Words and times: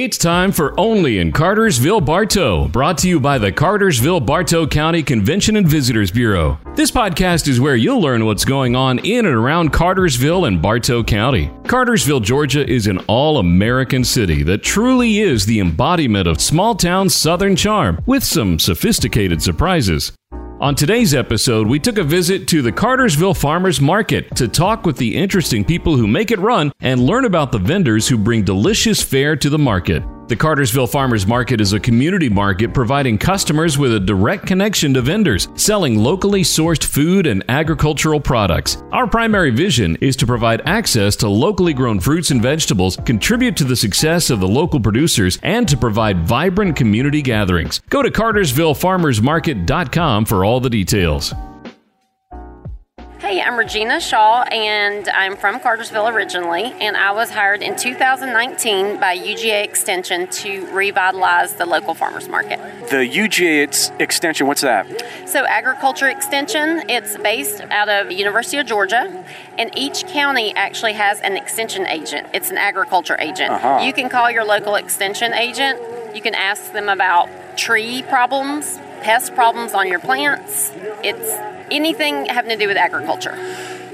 It's 0.00 0.16
time 0.16 0.52
for 0.52 0.78
Only 0.78 1.18
in 1.18 1.32
Cartersville 1.32 2.00
Bartow, 2.00 2.68
brought 2.68 2.98
to 2.98 3.08
you 3.08 3.18
by 3.18 3.36
the 3.36 3.50
Cartersville 3.50 4.20
Bartow 4.20 4.64
County 4.64 5.02
Convention 5.02 5.56
and 5.56 5.66
Visitors 5.66 6.12
Bureau. 6.12 6.56
This 6.76 6.92
podcast 6.92 7.48
is 7.48 7.58
where 7.58 7.74
you'll 7.74 8.00
learn 8.00 8.24
what's 8.24 8.44
going 8.44 8.76
on 8.76 9.00
in 9.00 9.26
and 9.26 9.34
around 9.34 9.72
Cartersville 9.72 10.44
and 10.44 10.62
Bartow 10.62 11.02
County. 11.02 11.50
Cartersville, 11.66 12.20
Georgia 12.20 12.64
is 12.64 12.86
an 12.86 12.98
all 13.08 13.38
American 13.38 14.04
city 14.04 14.44
that 14.44 14.62
truly 14.62 15.18
is 15.18 15.46
the 15.46 15.58
embodiment 15.58 16.28
of 16.28 16.40
small 16.40 16.76
town 16.76 17.08
southern 17.08 17.56
charm 17.56 18.00
with 18.06 18.22
some 18.22 18.60
sophisticated 18.60 19.42
surprises. 19.42 20.12
On 20.60 20.74
today's 20.74 21.14
episode, 21.14 21.68
we 21.68 21.78
took 21.78 21.98
a 21.98 22.02
visit 22.02 22.48
to 22.48 22.62
the 22.62 22.72
Cartersville 22.72 23.32
Farmers 23.32 23.80
Market 23.80 24.34
to 24.34 24.48
talk 24.48 24.84
with 24.84 24.96
the 24.96 25.16
interesting 25.16 25.64
people 25.64 25.96
who 25.96 26.08
make 26.08 26.32
it 26.32 26.40
run 26.40 26.72
and 26.80 27.00
learn 27.00 27.26
about 27.26 27.52
the 27.52 27.60
vendors 27.60 28.08
who 28.08 28.18
bring 28.18 28.42
delicious 28.42 29.00
fare 29.00 29.36
to 29.36 29.50
the 29.50 29.58
market. 29.58 30.02
The 30.28 30.36
Cartersville 30.36 30.86
Farmers 30.86 31.26
Market 31.26 31.58
is 31.58 31.72
a 31.72 31.80
community 31.80 32.28
market 32.28 32.74
providing 32.74 33.16
customers 33.16 33.78
with 33.78 33.94
a 33.94 34.00
direct 34.00 34.46
connection 34.46 34.92
to 34.92 35.00
vendors, 35.00 35.48
selling 35.54 35.98
locally 35.98 36.42
sourced 36.42 36.84
food 36.84 37.26
and 37.26 37.42
agricultural 37.48 38.20
products. 38.20 38.82
Our 38.92 39.06
primary 39.06 39.50
vision 39.50 39.96
is 40.02 40.16
to 40.16 40.26
provide 40.26 40.60
access 40.66 41.16
to 41.16 41.30
locally 41.30 41.72
grown 41.72 41.98
fruits 41.98 42.30
and 42.30 42.42
vegetables, 42.42 42.98
contribute 43.06 43.56
to 43.56 43.64
the 43.64 43.74
success 43.74 44.28
of 44.28 44.40
the 44.40 44.48
local 44.48 44.80
producers, 44.80 45.38
and 45.42 45.66
to 45.66 45.78
provide 45.78 46.26
vibrant 46.26 46.76
community 46.76 47.22
gatherings. 47.22 47.80
Go 47.88 48.02
to 48.02 48.10
cartersvillefarmersmarket.com 48.10 50.26
for 50.26 50.44
all 50.44 50.60
the 50.60 50.68
details. 50.68 51.32
Hey, 53.20 53.42
I'm 53.42 53.58
Regina 53.58 54.00
Shaw, 54.00 54.42
and 54.42 55.08
I'm 55.08 55.36
from 55.36 55.58
Cartersville 55.58 56.06
originally, 56.06 56.66
and 56.80 56.96
I 56.96 57.10
was 57.10 57.30
hired 57.30 57.62
in 57.62 57.74
2019 57.74 59.00
by 59.00 59.18
UGA 59.18 59.64
Extension 59.64 60.28
to 60.28 60.64
revitalize 60.72 61.54
the 61.54 61.66
local 61.66 61.94
farmers 61.94 62.28
market. 62.28 62.60
The 62.90 62.98
UGA 63.08 64.00
extension, 64.00 64.46
what's 64.46 64.60
that? 64.60 64.86
So, 65.26 65.44
Agriculture 65.46 66.08
Extension, 66.08 66.88
it's 66.88 67.16
based 67.16 67.60
out 67.62 67.88
of 67.88 68.12
University 68.12 68.58
of 68.58 68.66
Georgia, 68.66 69.24
and 69.58 69.76
each 69.76 70.06
county 70.06 70.54
actually 70.54 70.92
has 70.92 71.20
an 71.22 71.36
extension 71.36 71.88
agent. 71.88 72.28
It's 72.32 72.52
an 72.52 72.56
agriculture 72.56 73.16
agent. 73.18 73.50
Uh-huh. 73.50 73.80
You 73.84 73.92
can 73.92 74.08
call 74.08 74.30
your 74.30 74.44
local 74.44 74.76
extension 74.76 75.34
agent. 75.34 75.80
You 76.14 76.22
can 76.22 76.36
ask 76.36 76.72
them 76.72 76.88
about 76.88 77.28
tree 77.58 78.02
problems, 78.02 78.78
pest 79.02 79.34
problems 79.34 79.74
on 79.74 79.88
your 79.88 79.98
plants. 79.98 80.72
It's 81.02 81.30
anything 81.70 82.26
having 82.26 82.50
to 82.50 82.56
do 82.56 82.66
with 82.68 82.76
agriculture. 82.76 83.36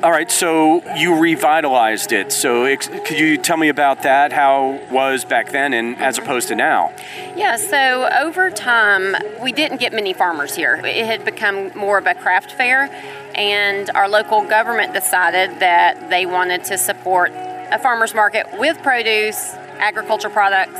All 0.02 0.10
right, 0.10 0.30
so 0.30 0.82
you 0.96 1.18
revitalized 1.18 2.12
it. 2.12 2.30
So 2.30 2.64
ex- 2.64 2.88
could 2.88 3.18
you 3.18 3.38
tell 3.38 3.56
me 3.56 3.68
about 3.70 4.02
that? 4.02 4.32
How 4.32 4.78
was 4.90 5.24
back 5.24 5.50
then 5.50 5.72
and 5.72 5.96
as 5.96 6.18
opposed 6.18 6.48
to 6.48 6.54
now? 6.54 6.92
Yeah, 7.36 7.56
so 7.56 8.10
over 8.20 8.50
time, 8.50 9.16
we 9.42 9.50
didn't 9.50 9.78
get 9.78 9.94
many 9.94 10.12
farmers 10.12 10.54
here. 10.54 10.74
It 10.84 11.06
had 11.06 11.24
become 11.24 11.70
more 11.74 11.96
of 11.96 12.06
a 12.06 12.14
craft 12.14 12.52
fair, 12.52 12.90
and 13.34 13.88
our 13.94 14.06
local 14.06 14.42
government 14.42 14.92
decided 14.92 15.60
that 15.60 16.10
they 16.10 16.26
wanted 16.26 16.64
to 16.64 16.76
support 16.76 17.32
a 17.32 17.78
farmer's 17.78 18.14
market 18.14 18.46
with 18.58 18.82
produce, 18.82 19.54
agriculture 19.78 20.28
products. 20.28 20.78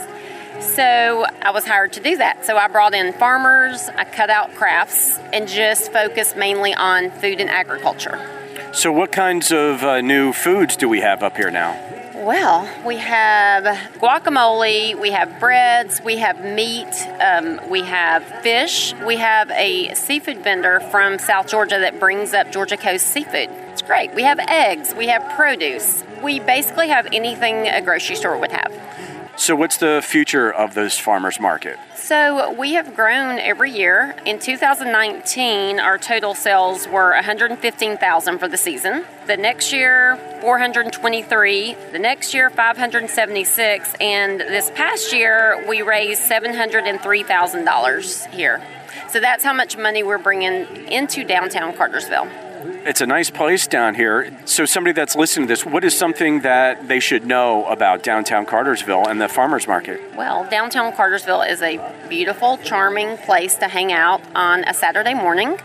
So 0.61 1.27
I 1.43 1.51
was 1.51 1.67
hired 1.67 1.93
to 1.95 2.01
do 2.01 2.17
that. 2.17 2.45
So 2.45 2.57
I 2.57 2.69
brought 2.69 2.95
in 2.95 3.13
farmers, 3.13 3.89
I 3.89 4.05
cut 4.05 4.31
out 4.31 4.55
crafts, 4.55 5.19
and 5.33 5.49
just 5.49 5.93
focused 5.93 6.37
mainly 6.37 6.75
on 6.75 7.11
food 7.11 7.41
and 7.41 7.51
agriculture. 7.51 8.19
So, 8.73 8.91
what 8.91 9.13
kinds 9.13 9.53
of 9.53 9.85
uh, 9.85 10.01
new 10.01 10.33
foods 10.33 10.77
do 10.77 10.89
we 10.89 11.01
have 11.01 11.23
up 11.23 11.37
here 11.37 11.51
now? 11.51 11.79
Well, 12.25 12.69
we 12.87 12.97
have 12.97 13.65
guacamole, 14.01 14.99
we 14.99 15.11
have 15.11 15.39
breads, 15.39 16.01
we 16.03 16.17
have 16.17 16.45
meat, 16.45 16.89
um, 17.21 17.61
we 17.69 17.83
have 17.83 18.25
fish. 18.43 18.95
We 19.07 19.17
have 19.17 19.51
a 19.51 19.95
seafood 19.95 20.39
vendor 20.43 20.81
from 20.91 21.19
South 21.19 21.49
Georgia 21.49 21.79
that 21.79 22.01
brings 22.01 22.33
up 22.33 22.51
Georgia 22.51 22.77
Coast 22.77 23.07
seafood. 23.07 23.51
It's 23.73 23.83
great. 23.83 24.15
We 24.15 24.23
have 24.23 24.39
eggs, 24.39 24.95
we 24.95 25.09
have 25.09 25.37
produce. 25.37 26.03
We 26.23 26.41
basically 26.41 26.89
have 26.89 27.07
anything 27.13 27.69
a 27.69 27.83
grocery 27.83 28.17
store 28.17 28.39
would 28.39 28.53
have. 28.53 28.73
So, 29.37 29.57
what's 29.57 29.79
the 29.79 30.03
future 30.05 30.51
of 30.51 30.75
this 30.75 30.99
farmers 30.99 31.41
market? 31.41 31.79
So 31.97 32.53
we 32.53 32.75
have 32.75 32.95
grown 32.95 33.39
every 33.39 33.73
year. 33.73 34.15
In 34.27 34.39
2019, 34.39 35.81
our 35.81 35.97
total 35.97 36.35
sales 36.35 36.87
were 36.87 37.15
115,000 37.15 38.39
for 38.39 38.47
the 38.47 38.59
season. 38.59 39.07
The 39.27 39.39
next 39.39 39.73
year, 39.73 40.19
423. 40.43 41.75
The 41.93 41.99
next 41.99 42.35
year, 42.35 42.51
576. 42.51 43.95
And 44.01 44.39
this 44.39 44.71
past 44.71 45.15
year, 45.15 45.65
we 45.67 45.81
raised 45.83 46.31
$703,000 46.31 48.31
here. 48.31 48.63
So 49.09 49.19
that's 49.19 49.43
how 49.43 49.55
much 49.55 49.79
money 49.79 50.03
we're 50.03 50.19
bringing 50.19 50.67
into 50.89 51.25
downtown 51.25 51.75
Cartersville. 51.75 52.29
It's 52.87 53.01
a 53.01 53.07
nice 53.07 53.31
place 53.31 53.67
down 53.67 53.95
here. 53.95 54.37
So, 54.45 54.67
somebody 54.67 54.93
that's 54.93 55.17
listening 55.17 55.49
to 55.49 55.53
this, 55.53 55.65
what 55.65 55.85
is 55.85 55.97
something 55.97 56.41
that 56.41 56.87
they 56.87 57.01
should 57.01 57.25
know 57.25 57.65
about 57.65 58.03
downtown 58.03 58.45
Cartersville 58.45 59.09
and 59.09 59.19
the 59.19 59.27
farmers 59.27 59.67
market? 59.67 60.03
Well, 60.15 60.47
downtown 60.51 60.93
Cartersville 60.93 61.41
is 61.41 61.63
a 61.63 61.81
beautiful, 62.11 62.59
charming 62.59 63.17
place 63.17 63.57
to 63.57 63.69
hang 63.69 63.91
out 63.91 64.21
on 64.35 64.65
a 64.65 64.75
Saturday 64.75 65.15
morning. 65.15 65.59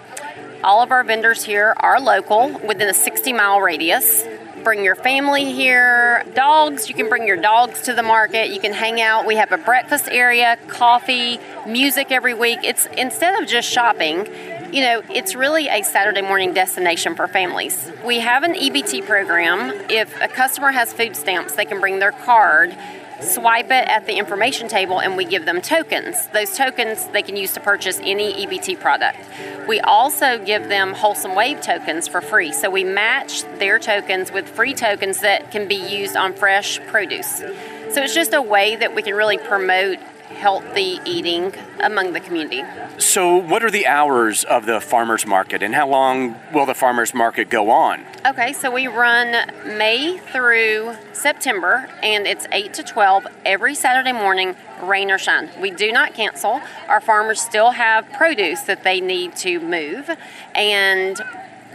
All 0.64 0.82
of 0.82 0.92
our 0.92 1.04
vendors 1.04 1.44
here 1.44 1.74
are 1.76 2.00
local 2.00 2.58
within 2.60 2.88
a 2.88 2.94
60 2.94 3.34
mile 3.34 3.60
radius. 3.60 4.24
Bring 4.64 4.86
your 4.86 4.96
family 4.96 5.52
here. 5.52 6.24
Dogs, 6.36 6.88
you 6.88 6.96
can 6.96 7.10
bring 7.10 7.28
your 7.28 7.38
dogs 7.38 7.82
to 7.82 7.94
the 7.94 8.04
market. 8.04 8.50
You 8.50 8.62
can 8.62 8.72
hang 8.72 9.02
out. 9.02 9.26
We 9.26 9.36
have 9.36 9.52
a 9.52 9.58
breakfast 9.58 10.08
area, 10.10 10.58
coffee, 10.70 11.38
music 11.68 12.12
every 12.12 12.34
week. 12.34 12.60
It's 12.64 12.86
instead 12.98 13.42
of 13.42 13.48
just 13.48 13.70
shopping, 13.70 14.26
you 14.72 14.82
know, 14.82 15.02
it's 15.10 15.36
really 15.36 15.68
a 15.68 15.84
Saturday 15.84 16.22
morning 16.22 16.54
destination 16.54 17.16
for 17.16 17.28
families. 17.28 17.92
We 18.06 18.20
have 18.20 18.44
an 18.44 18.54
EBT 18.54 19.06
program. 19.06 19.72
If 19.90 20.22
a 20.22 20.28
customer 20.28 20.72
has 20.72 20.94
food 20.94 21.16
stamps, 21.16 21.56
they 21.56 21.66
can 21.66 21.80
bring 21.80 22.00
their 22.00 22.12
card, 22.12 22.76
swipe 23.20 23.68
it 23.68 23.88
at 23.88 24.06
the 24.06 24.14
information 24.14 24.68
table, 24.68 25.00
and 25.00 25.18
we 25.18 25.26
give 25.26 25.46
them 25.46 25.62
tokens. 25.62 26.28
Those 26.28 26.56
tokens 26.56 27.08
they 27.08 27.24
can 27.24 27.36
use 27.36 27.54
to 27.54 27.60
purchase 27.60 28.00
any 28.04 28.46
EBT 28.46 28.80
product. 28.80 29.20
We 29.68 29.80
also 29.80 30.44
give 30.44 30.70
them 30.70 30.94
Wholesome 30.94 31.36
Wave 31.36 31.62
tokens 31.62 32.08
for 32.08 32.22
free. 32.22 32.54
So 32.54 32.70
we 32.70 32.84
match 32.84 33.44
their 33.58 33.80
tokens 33.80 34.32
with 34.32 34.48
free 34.48 34.74
tokens 34.74 35.22
that 35.22 35.52
can 35.52 35.68
be 35.68 35.76
used 35.76 36.16
on 36.16 36.34
fresh 36.34 36.80
produce. 36.88 37.38
So 37.38 38.04
it's 38.04 38.14
just 38.14 38.34
a 38.34 38.42
way 38.42 38.76
that 38.76 38.94
we 38.94 39.02
can 39.02 39.16
really 39.16 39.40
promote 39.40 39.98
healthy 40.40 41.00
eating 41.06 41.54
among 41.82 42.14
the 42.14 42.20
community. 42.20 42.64
So, 42.98 43.36
what 43.36 43.64
are 43.64 43.70
the 43.70 43.86
hours 43.86 44.46
of 44.46 44.66
the 44.66 44.80
farmers 44.80 45.26
market 45.26 45.62
and 45.62 45.76
how 45.76 45.88
long 45.90 46.36
will 46.54 46.66
the 46.66 46.74
farmers 46.74 47.14
market 47.14 47.50
go 47.50 47.70
on? 47.70 48.06
Okay, 48.26 48.54
so 48.54 48.72
we 48.72 48.88
run 48.88 49.52
May 49.66 50.18
through 50.18 50.96
September 51.12 51.90
and 52.02 52.26
it's 52.26 52.48
8 52.52 52.74
to 52.76 52.84
12 52.84 53.28
every 53.46 53.76
Saturday 53.76 54.14
morning, 54.14 54.56
rain 54.82 55.12
or 55.12 55.18
shine. 55.18 55.50
We 55.60 55.72
do 55.72 55.92
not 55.92 56.14
cancel. 56.14 56.62
Our 56.88 57.02
farmers 57.02 57.42
still 57.42 57.72
have 57.72 58.10
produce 58.14 58.62
that 58.62 58.84
they 58.84 59.02
need 59.02 59.36
to 59.38 59.60
move 59.60 60.10
and 60.56 61.22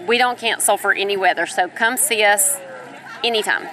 we 0.08 0.16
don't 0.16 0.38
cancel 0.38 0.78
for 0.78 0.92
any 0.94 1.18
weather. 1.18 1.46
So, 1.46 1.68
come 1.68 1.98
see 1.98 2.24
us 2.24 2.56
anytime. 3.22 3.68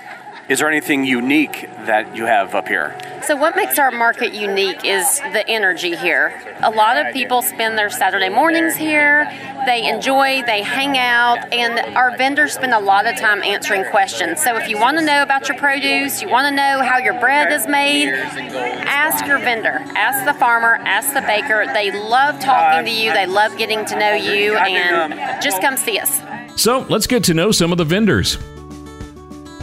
Is 0.52 0.60
there 0.60 0.68
anything 0.68 1.06
unique 1.06 1.70
that 1.86 2.14
you 2.14 2.26
have 2.26 2.56
up 2.56 2.68
here? 2.68 2.94
So, 3.24 3.38
what 3.38 3.56
makes 3.56 3.80
our 3.80 3.90
market 3.90 4.34
unique 4.34 4.84
is 4.84 5.20
the 5.32 5.48
energy 5.48 5.96
here. 5.96 6.42
A 6.60 6.70
lot 6.70 6.98
of 6.98 7.14
people 7.14 7.42
spend 7.42 7.78
their 7.78 7.90
Saturday 7.90 8.28
mornings 8.28 8.76
here, 8.76 9.32
they 9.66 9.88
enjoy, 9.88 10.44
they 10.46 10.62
hang 10.62 10.98
out, 10.98 11.38
and 11.54 11.96
our 11.96 12.18
vendors 12.18 12.52
spend 12.52 12.74
a 12.74 12.82
lot 12.82 13.06
of 13.06 13.16
time 13.18 13.42
answering 13.44 13.86
questions. 13.92 14.44
So, 14.44 14.58
if 14.58 14.68
you 14.68 14.78
want 14.78 14.98
to 14.98 15.06
know 15.06 15.22
about 15.22 15.48
your 15.48 15.58
produce, 15.58 16.22
you 16.22 16.28
want 16.28 16.50
to 16.50 16.54
know 16.54 16.84
how 16.84 16.98
your 16.98 17.18
bread 17.22 17.54
is 17.54 17.66
made, 17.66 18.10
ask 18.10 19.26
your 19.26 19.40
vendor, 19.40 19.80
ask 19.96 20.26
the 20.26 20.38
farmer, 20.38 20.80
ask 20.82 21.14
the 21.14 21.22
baker. 21.22 21.66
They 21.74 21.98
love 21.98 22.42
talking 22.42 22.84
to 22.84 22.92
you, 22.92 23.14
they 23.14 23.26
love 23.26 23.58
getting 23.58 23.86
to 23.86 23.98
know 23.98 24.16
you, 24.16 24.58
and 24.58 25.42
just 25.42 25.62
come 25.62 25.78
see 25.78 25.98
us. 25.98 26.20
So 26.62 26.86
let's 26.90 27.08
get 27.08 27.24
to 27.24 27.34
know 27.34 27.54
some 27.54 27.72
of 27.72 27.78
the 27.78 27.86
vendors. 27.86 28.38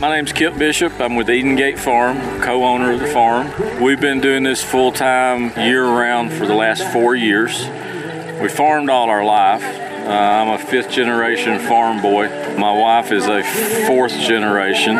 My 0.01 0.11
name's 0.11 0.33
Kip 0.33 0.57
Bishop. 0.57 1.01
I'm 1.01 1.17
with 1.17 1.29
Eden 1.29 1.57
Gate 1.57 1.77
Farm, 1.77 2.41
co 2.41 2.63
owner 2.63 2.93
of 2.93 3.01
the 3.01 3.09
farm. 3.09 3.83
We've 3.83 4.01
been 4.01 4.21
doing 4.21 4.45
this 4.45 4.63
full 4.63 4.93
time, 4.93 5.51
year 5.59 5.85
round 5.85 6.33
for 6.33 6.47
the 6.47 6.55
last 6.55 6.85
four 6.93 7.17
years. 7.17 7.59
We 8.41 8.49
farmed 8.49 8.91
all 8.91 9.11
our 9.11 9.25
life. 9.25 9.65
Uh, 9.65 10.11
I'm 10.11 10.51
a 10.51 10.59
fifth 10.59 10.91
generation 10.91 11.59
farm 11.59 12.01
boy. 12.01 12.29
My 12.57 12.73
wife 12.73 13.11
is 13.11 13.27
a 13.27 13.43
fourth 13.89 14.13
generation. 14.21 14.95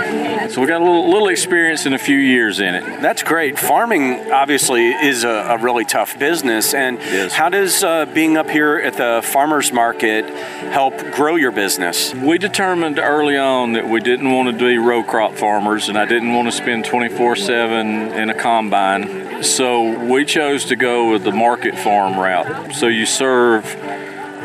So 0.51 0.63
we 0.63 0.67
got 0.67 0.81
a 0.81 0.85
little, 0.85 1.11
little 1.11 1.29
experience 1.29 1.85
in 1.85 1.93
a 1.93 1.99
few 1.99 2.17
years 2.17 2.59
in 2.59 2.75
it. 2.75 3.03
That's 3.03 3.23
great. 3.23 3.59
Farming 3.59 4.33
obviously 4.33 4.89
is 4.89 5.25
a, 5.25 5.29
a 5.29 5.59
really 5.59 5.85
tough 5.85 6.19
business. 6.19 6.73
And 6.73 6.99
how 7.33 7.51
does 7.51 7.85
uh, 7.85 8.07
being 8.07 8.39
up 8.39 8.49
here 8.49 8.77
at 8.77 8.95
the 8.95 9.21
farmers 9.23 9.73
market 9.73 10.25
help 10.73 10.97
grow 11.13 11.37
your 11.37 11.53
business? 11.53 12.15
We 12.15 12.39
determined 12.39 12.99
early 12.99 13.37
on 13.37 13.75
that 13.75 13.89
we 13.89 14.01
didn't 14.01 14.33
want 14.33 14.51
to 14.51 14.65
be 14.65 14.79
row 14.79 15.03
crop 15.03 15.35
farmers 15.35 15.91
and 15.91 15.99
I 15.99 16.07
didn't 16.07 16.33
want 16.33 16.49
to 16.49 16.53
spend 16.53 16.87
24 16.87 17.37
7 17.37 17.87
in 17.87 18.31
a 18.31 18.35
combine. 18.35 19.43
So 19.43 20.03
we 20.05 20.25
chose 20.25 20.65
to 20.67 20.77
go 20.77 21.11
with 21.11 21.25
the 21.25 21.33
market 21.33 21.77
farm 21.79 22.19
route. 22.19 22.75
So 22.75 22.87
you 22.87 23.05
serve 23.05 23.65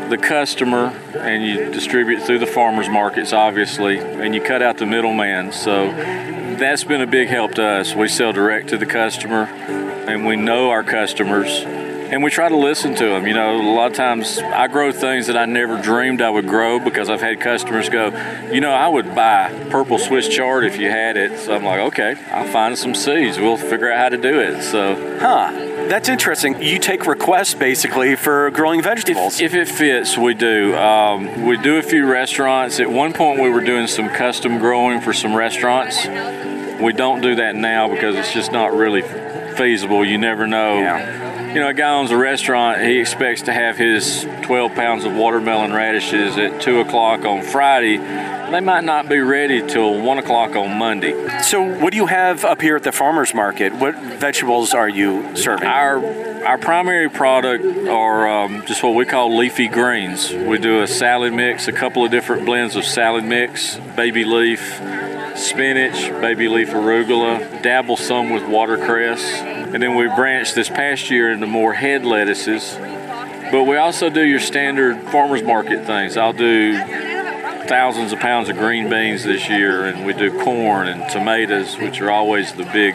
the 0.08 0.18
customer 0.18 0.88
and 1.18 1.44
you 1.44 1.70
distribute 1.70 2.20
through 2.22 2.38
the 2.38 2.46
farmers 2.46 2.88
markets, 2.88 3.32
obviously, 3.32 3.98
and 3.98 4.34
you 4.34 4.40
cut 4.40 4.62
out 4.62 4.78
the 4.78 4.86
middleman. 4.86 5.52
So 5.52 5.86
that's 6.56 6.84
been 6.84 7.00
a 7.00 7.06
big 7.06 7.28
help 7.28 7.54
to 7.54 7.64
us. 7.64 7.94
We 7.94 8.08
sell 8.08 8.32
direct 8.32 8.68
to 8.68 8.78
the 8.78 8.86
customer 8.86 9.44
and 9.44 10.26
we 10.26 10.36
know 10.36 10.70
our 10.70 10.82
customers 10.84 11.64
and 12.14 12.22
we 12.22 12.30
try 12.30 12.48
to 12.48 12.56
listen 12.56 12.94
to 12.94 13.06
them. 13.06 13.26
You 13.26 13.34
know, 13.34 13.60
a 13.60 13.74
lot 13.74 13.90
of 13.90 13.96
times 13.96 14.38
I 14.38 14.68
grow 14.68 14.92
things 14.92 15.26
that 15.26 15.36
I 15.36 15.46
never 15.46 15.80
dreamed 15.80 16.20
I 16.20 16.30
would 16.30 16.46
grow 16.46 16.78
because 16.78 17.08
I've 17.10 17.20
had 17.20 17.40
customers 17.40 17.88
go, 17.88 18.08
you 18.52 18.60
know, 18.60 18.70
I 18.70 18.86
would 18.86 19.14
buy 19.14 19.50
purple 19.70 19.98
Swiss 19.98 20.28
chard 20.28 20.64
if 20.64 20.76
you 20.76 20.90
had 20.90 21.16
it. 21.16 21.38
So 21.40 21.54
I'm 21.54 21.64
like, 21.64 21.80
okay, 21.80 22.14
I'll 22.30 22.46
find 22.46 22.78
some 22.78 22.94
seeds. 22.94 23.38
We'll 23.38 23.56
figure 23.56 23.90
out 23.90 23.98
how 23.98 24.08
to 24.10 24.18
do 24.18 24.38
it. 24.38 24.62
So, 24.62 25.18
huh? 25.18 25.73
That's 25.88 26.08
interesting. 26.08 26.62
You 26.62 26.78
take 26.78 27.06
requests 27.06 27.54
basically 27.54 28.16
for 28.16 28.50
growing 28.50 28.82
vegetables. 28.82 29.40
If, 29.40 29.54
if 29.54 29.68
it 29.68 29.72
fits, 29.72 30.18
we 30.18 30.34
do. 30.34 30.74
Um, 30.74 31.44
we 31.44 31.56
do 31.58 31.76
a 31.76 31.82
few 31.82 32.06
restaurants. 32.06 32.80
At 32.80 32.90
one 32.90 33.12
point, 33.12 33.40
we 33.40 33.50
were 33.50 33.64
doing 33.64 33.86
some 33.86 34.08
custom 34.08 34.58
growing 34.58 35.00
for 35.00 35.12
some 35.12 35.34
restaurants. 35.34 36.06
We 36.80 36.92
don't 36.92 37.20
do 37.20 37.36
that 37.36 37.54
now 37.54 37.88
because 37.88 38.16
it's 38.16 38.32
just 38.32 38.52
not 38.52 38.74
really 38.74 39.02
feasible. 39.56 40.04
You 40.04 40.18
never 40.18 40.46
know. 40.46 40.78
Yeah 40.78 41.34
you 41.54 41.60
know, 41.60 41.68
a 41.68 41.74
guy 41.74 41.94
owns 41.94 42.10
a 42.10 42.16
restaurant, 42.16 42.82
he 42.82 42.98
expects 42.98 43.42
to 43.42 43.52
have 43.52 43.76
his 43.76 44.26
12 44.42 44.74
pounds 44.74 45.04
of 45.04 45.14
watermelon 45.14 45.72
radishes 45.72 46.36
at 46.36 46.60
2 46.60 46.80
o'clock 46.80 47.24
on 47.24 47.42
Friday. 47.42 47.98
They 48.54 48.60
might 48.60 48.84
not 48.84 49.08
be 49.08 49.18
ready 49.18 49.66
till 49.66 50.00
1 50.00 50.18
o'clock 50.18 50.54
on 50.54 50.78
Monday. 50.78 51.40
So, 51.42 51.60
what 51.60 51.90
do 51.90 51.96
you 51.96 52.06
have 52.06 52.44
up 52.44 52.62
here 52.62 52.76
at 52.76 52.84
the 52.84 52.92
farmer's 52.92 53.34
market? 53.34 53.74
What 53.74 53.96
vegetables 53.96 54.74
are 54.74 54.88
you 54.88 55.34
serving? 55.34 55.66
Our, 55.66 56.46
our 56.46 56.56
primary 56.56 57.10
product 57.10 57.64
are 57.88 58.28
um, 58.28 58.64
just 58.64 58.84
what 58.84 58.94
we 58.94 59.06
call 59.06 59.36
leafy 59.36 59.66
greens. 59.66 60.32
We 60.32 60.58
do 60.58 60.82
a 60.82 60.86
salad 60.86 61.32
mix, 61.32 61.66
a 61.66 61.72
couple 61.72 62.04
of 62.04 62.12
different 62.12 62.46
blends 62.46 62.76
of 62.76 62.84
salad 62.84 63.24
mix, 63.24 63.76
baby 63.96 64.24
leaf, 64.24 64.60
spinach, 65.36 66.10
baby 66.20 66.46
leaf 66.46 66.68
arugula, 66.68 67.60
dabble 67.60 67.96
some 67.96 68.30
with 68.30 68.44
watercress 68.44 69.20
and 69.74 69.82
then 69.82 69.96
we 69.96 70.06
branched 70.06 70.54
this 70.54 70.68
past 70.68 71.10
year 71.10 71.32
into 71.32 71.48
more 71.48 71.72
head 71.72 72.04
lettuces. 72.04 72.76
But 73.50 73.64
we 73.64 73.76
also 73.76 74.08
do 74.08 74.22
your 74.24 74.38
standard 74.38 75.02
farmers 75.10 75.42
market 75.42 75.84
things. 75.84 76.16
I'll 76.16 76.32
do 76.32 76.74
thousands 77.66 78.12
of 78.12 78.20
pounds 78.20 78.48
of 78.48 78.56
green 78.56 78.88
beans 78.88 79.24
this 79.24 79.48
year, 79.48 79.86
and 79.86 80.04
we 80.04 80.12
do 80.12 80.38
corn 80.42 80.88
and 80.88 81.10
tomatoes, 81.10 81.76
which 81.78 82.00
are 82.00 82.10
always 82.10 82.52
the 82.52 82.64
big, 82.64 82.94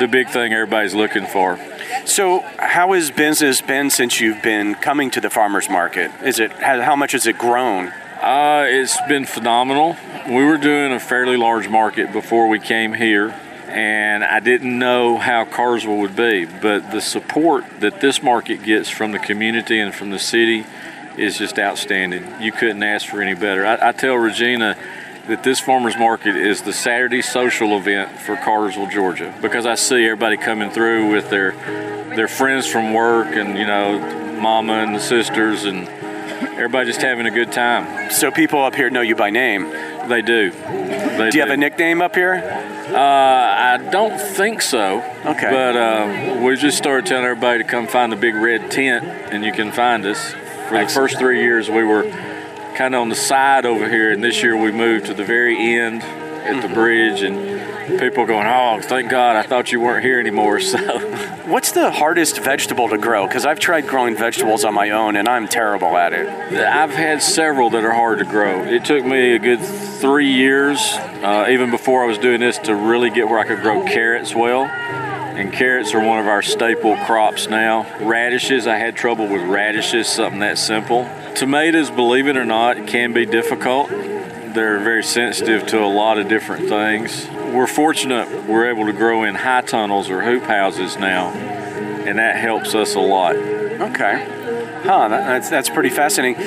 the 0.00 0.08
big 0.08 0.28
thing 0.28 0.52
everybody's 0.52 0.94
looking 0.94 1.26
for. 1.26 1.58
So, 2.04 2.40
how 2.58 2.92
has 2.92 3.10
business 3.10 3.60
been 3.60 3.90
since 3.90 4.20
you've 4.20 4.42
been 4.42 4.74
coming 4.74 5.10
to 5.12 5.20
the 5.20 5.30
farmers 5.30 5.70
market? 5.70 6.10
Is 6.24 6.40
it 6.40 6.52
how 6.52 6.96
much 6.96 7.12
has 7.12 7.26
it 7.26 7.38
grown? 7.38 7.88
Uh, 8.20 8.66
it's 8.68 9.00
been 9.08 9.24
phenomenal. 9.24 9.96
We 10.28 10.44
were 10.44 10.58
doing 10.58 10.92
a 10.92 11.00
fairly 11.00 11.36
large 11.36 11.68
market 11.68 12.12
before 12.12 12.48
we 12.48 12.58
came 12.58 12.92
here, 12.92 13.30
and 13.68 14.24
I 14.24 14.40
didn't 14.40 14.78
know 14.78 15.18
how 15.18 15.44
Cartersville 15.44 15.98
would 15.98 16.16
be. 16.16 16.44
But 16.44 16.90
the 16.90 17.00
support 17.00 17.64
that 17.80 18.00
this 18.00 18.22
market 18.22 18.62
gets 18.62 18.88
from 18.88 19.12
the 19.12 19.18
community 19.18 19.78
and 19.80 19.94
from 19.94 20.10
the 20.10 20.18
city 20.18 20.66
is 21.18 21.38
just 21.38 21.58
outstanding. 21.58 22.24
You 22.40 22.52
couldn't 22.52 22.82
ask 22.82 23.06
for 23.06 23.20
any 23.20 23.34
better. 23.34 23.66
I, 23.66 23.88
I 23.88 23.92
tell 23.92 24.14
Regina 24.14 24.76
that 25.28 25.42
this 25.42 25.60
farmers 25.60 25.96
market 25.96 26.36
is 26.36 26.62
the 26.62 26.72
Saturday 26.72 27.22
social 27.22 27.76
event 27.76 28.18
for 28.18 28.36
Cartersville, 28.36 28.88
Georgia, 28.88 29.34
because 29.40 29.66
I 29.66 29.76
see 29.76 30.04
everybody 30.04 30.36
coming 30.36 30.70
through 30.70 31.10
with 31.10 31.30
their 31.30 31.52
their 32.16 32.28
friends 32.28 32.66
from 32.66 32.92
work 32.92 33.34
and 33.36 33.56
you 33.56 33.66
know, 33.66 33.98
mama 34.40 34.74
and 34.74 34.94
the 34.94 35.00
sisters 35.00 35.64
and 35.64 35.88
everybody 35.88 36.86
just 36.86 37.00
having 37.00 37.26
a 37.26 37.30
good 37.30 37.52
time. 37.52 38.10
So 38.10 38.30
people 38.30 38.62
up 38.62 38.74
here 38.74 38.90
know 38.90 39.00
you 39.00 39.16
by 39.16 39.30
name. 39.30 39.70
They 40.08 40.22
do. 40.22 40.50
They 40.50 41.16
do 41.16 41.24
you 41.24 41.30
do. 41.30 41.40
have 41.40 41.50
a 41.50 41.56
nickname 41.56 42.02
up 42.02 42.14
here? 42.14 42.34
Uh, 42.88 42.98
I 42.98 43.88
don't 43.90 44.18
think 44.20 44.60
so. 44.60 44.98
Okay. 45.24 45.50
But 45.50 45.76
uh, 45.76 46.40
we 46.42 46.56
just 46.56 46.76
started 46.76 47.06
telling 47.06 47.24
everybody 47.24 47.62
to 47.62 47.68
come 47.68 47.86
find 47.86 48.12
the 48.12 48.16
big 48.16 48.34
red 48.34 48.70
tent, 48.70 49.04
and 49.04 49.44
you 49.44 49.52
can 49.52 49.72
find 49.72 50.04
us. 50.04 50.34
For 50.72 50.82
the 50.82 50.88
first 50.88 51.18
three 51.18 51.42
years, 51.42 51.68
we 51.68 51.84
were 51.84 52.04
kind 52.76 52.94
of 52.94 53.02
on 53.02 53.10
the 53.10 53.14
side 53.14 53.66
over 53.66 53.90
here, 53.90 54.10
and 54.10 54.24
this 54.24 54.42
year 54.42 54.56
we 54.56 54.72
moved 54.72 55.04
to 55.04 55.12
the 55.12 55.22
very 55.22 55.76
end 55.76 56.02
at 56.02 56.66
the 56.66 56.74
bridge, 56.74 57.20
and 57.20 58.00
people 58.00 58.24
going, 58.24 58.46
"Oh, 58.46 58.80
thank 58.80 59.10
God! 59.10 59.36
I 59.36 59.42
thought 59.42 59.70
you 59.70 59.82
weren't 59.82 60.02
here 60.02 60.18
anymore." 60.18 60.60
So, 60.72 60.78
what's 61.46 61.72
the 61.72 61.90
hardest 61.90 62.38
vegetable 62.38 62.88
to 62.88 62.96
grow? 62.96 63.26
Because 63.26 63.44
I've 63.44 63.60
tried 63.60 63.86
growing 63.86 64.16
vegetables 64.16 64.64
on 64.64 64.72
my 64.72 64.88
own, 64.90 65.16
and 65.16 65.28
I'm 65.28 65.46
terrible 65.46 65.94
at 65.94 66.14
it. 66.14 66.26
I've 66.26 66.94
had 66.94 67.20
several 67.20 67.68
that 67.70 67.84
are 67.84 67.92
hard 67.92 68.20
to 68.20 68.24
grow. 68.24 68.64
It 68.64 68.86
took 68.86 69.04
me 69.04 69.34
a 69.34 69.38
good 69.38 69.60
three 69.60 70.32
years, 70.32 70.78
uh, 71.22 71.48
even 71.50 71.70
before 71.70 72.02
I 72.02 72.06
was 72.06 72.16
doing 72.16 72.40
this, 72.40 72.56
to 72.60 72.74
really 72.74 73.10
get 73.10 73.28
where 73.28 73.38
I 73.38 73.44
could 73.44 73.60
grow 73.60 73.84
carrots 73.84 74.34
well. 74.34 74.70
And 75.34 75.52
carrots 75.52 75.94
are 75.94 76.04
one 76.04 76.18
of 76.18 76.26
our 76.26 76.42
staple 76.42 76.96
crops 76.98 77.48
now. 77.48 77.86
Radishes, 78.00 78.66
I 78.66 78.76
had 78.76 78.94
trouble 78.96 79.26
with 79.26 79.42
radishes, 79.42 80.06
something 80.06 80.40
that 80.40 80.58
simple. 80.58 81.08
Tomatoes, 81.34 81.90
believe 81.90 82.28
it 82.28 82.36
or 82.36 82.44
not, 82.44 82.86
can 82.86 83.14
be 83.14 83.24
difficult. 83.24 83.88
They're 83.88 84.78
very 84.78 85.02
sensitive 85.02 85.66
to 85.68 85.82
a 85.82 85.88
lot 85.88 86.18
of 86.18 86.28
different 86.28 86.68
things. 86.68 87.26
We're 87.30 87.66
fortunate 87.66 88.46
we're 88.46 88.68
able 88.68 88.84
to 88.86 88.92
grow 88.92 89.24
in 89.24 89.34
high 89.34 89.62
tunnels 89.62 90.10
or 90.10 90.20
hoop 90.20 90.42
houses 90.42 90.98
now, 90.98 91.30
and 91.30 92.18
that 92.18 92.36
helps 92.36 92.74
us 92.74 92.94
a 92.94 93.00
lot. 93.00 93.34
Okay. 93.34 94.61
Huh, 94.82 95.06
that's, 95.08 95.48
that's 95.48 95.68
pretty 95.68 95.90
fascinating. 95.90 96.42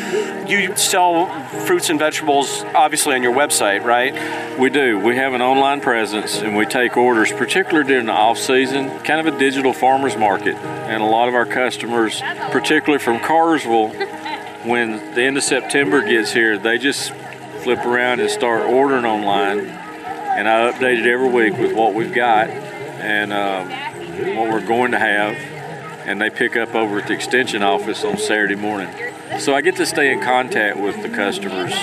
You 0.45 0.75
sell 0.75 1.27
fruits 1.65 1.89
and 1.89 1.97
vegetables 1.97 2.63
obviously 2.75 3.15
on 3.15 3.23
your 3.23 3.33
website, 3.33 3.81
right? 3.85 4.59
We 4.59 4.69
do. 4.69 4.99
We 4.99 5.15
have 5.15 5.33
an 5.33 5.41
online 5.41 5.79
presence 5.79 6.41
and 6.41 6.57
we 6.57 6.65
take 6.65 6.97
orders, 6.97 7.31
particularly 7.31 7.87
during 7.87 8.07
the 8.07 8.11
off 8.11 8.37
season, 8.37 8.89
kind 8.99 9.25
of 9.25 9.33
a 9.33 9.39
digital 9.39 9.71
farmer's 9.71 10.17
market. 10.17 10.55
And 10.55 11.01
a 11.01 11.05
lot 11.05 11.29
of 11.29 11.33
our 11.33 11.45
customers, 11.45 12.19
particularly 12.51 13.01
from 13.01 13.19
Cartersville, 13.21 13.91
when 14.65 15.15
the 15.15 15.21
end 15.21 15.37
of 15.37 15.43
September 15.43 16.05
gets 16.05 16.33
here, 16.33 16.57
they 16.57 16.77
just 16.77 17.13
flip 17.63 17.85
around 17.85 18.19
and 18.19 18.29
start 18.29 18.63
ordering 18.63 19.05
online. 19.05 19.59
And 19.59 20.49
I 20.49 20.73
update 20.73 20.99
it 20.99 21.07
every 21.07 21.29
week 21.29 21.57
with 21.57 21.73
what 21.73 21.94
we've 21.94 22.13
got 22.13 22.49
and 22.49 23.31
um, 23.31 23.69
what 24.35 24.51
we're 24.51 24.65
going 24.65 24.92
to 24.92 24.99
have 24.99 25.55
and 26.06 26.21
they 26.21 26.30
pick 26.30 26.56
up 26.56 26.76
over 26.76 27.00
at 27.00 27.07
the 27.07 27.14
extension 27.14 27.64
office 27.64 28.04
on 28.04 28.18
Saturday 28.18 28.56
morning. 28.56 28.94
So 29.40 29.56
I 29.56 29.62
get 29.62 29.76
to 29.78 29.85
stay 29.85 30.12
in 30.12 30.21
contact 30.21 30.78
with 30.78 31.02
the 31.02 31.09
customers 31.09 31.74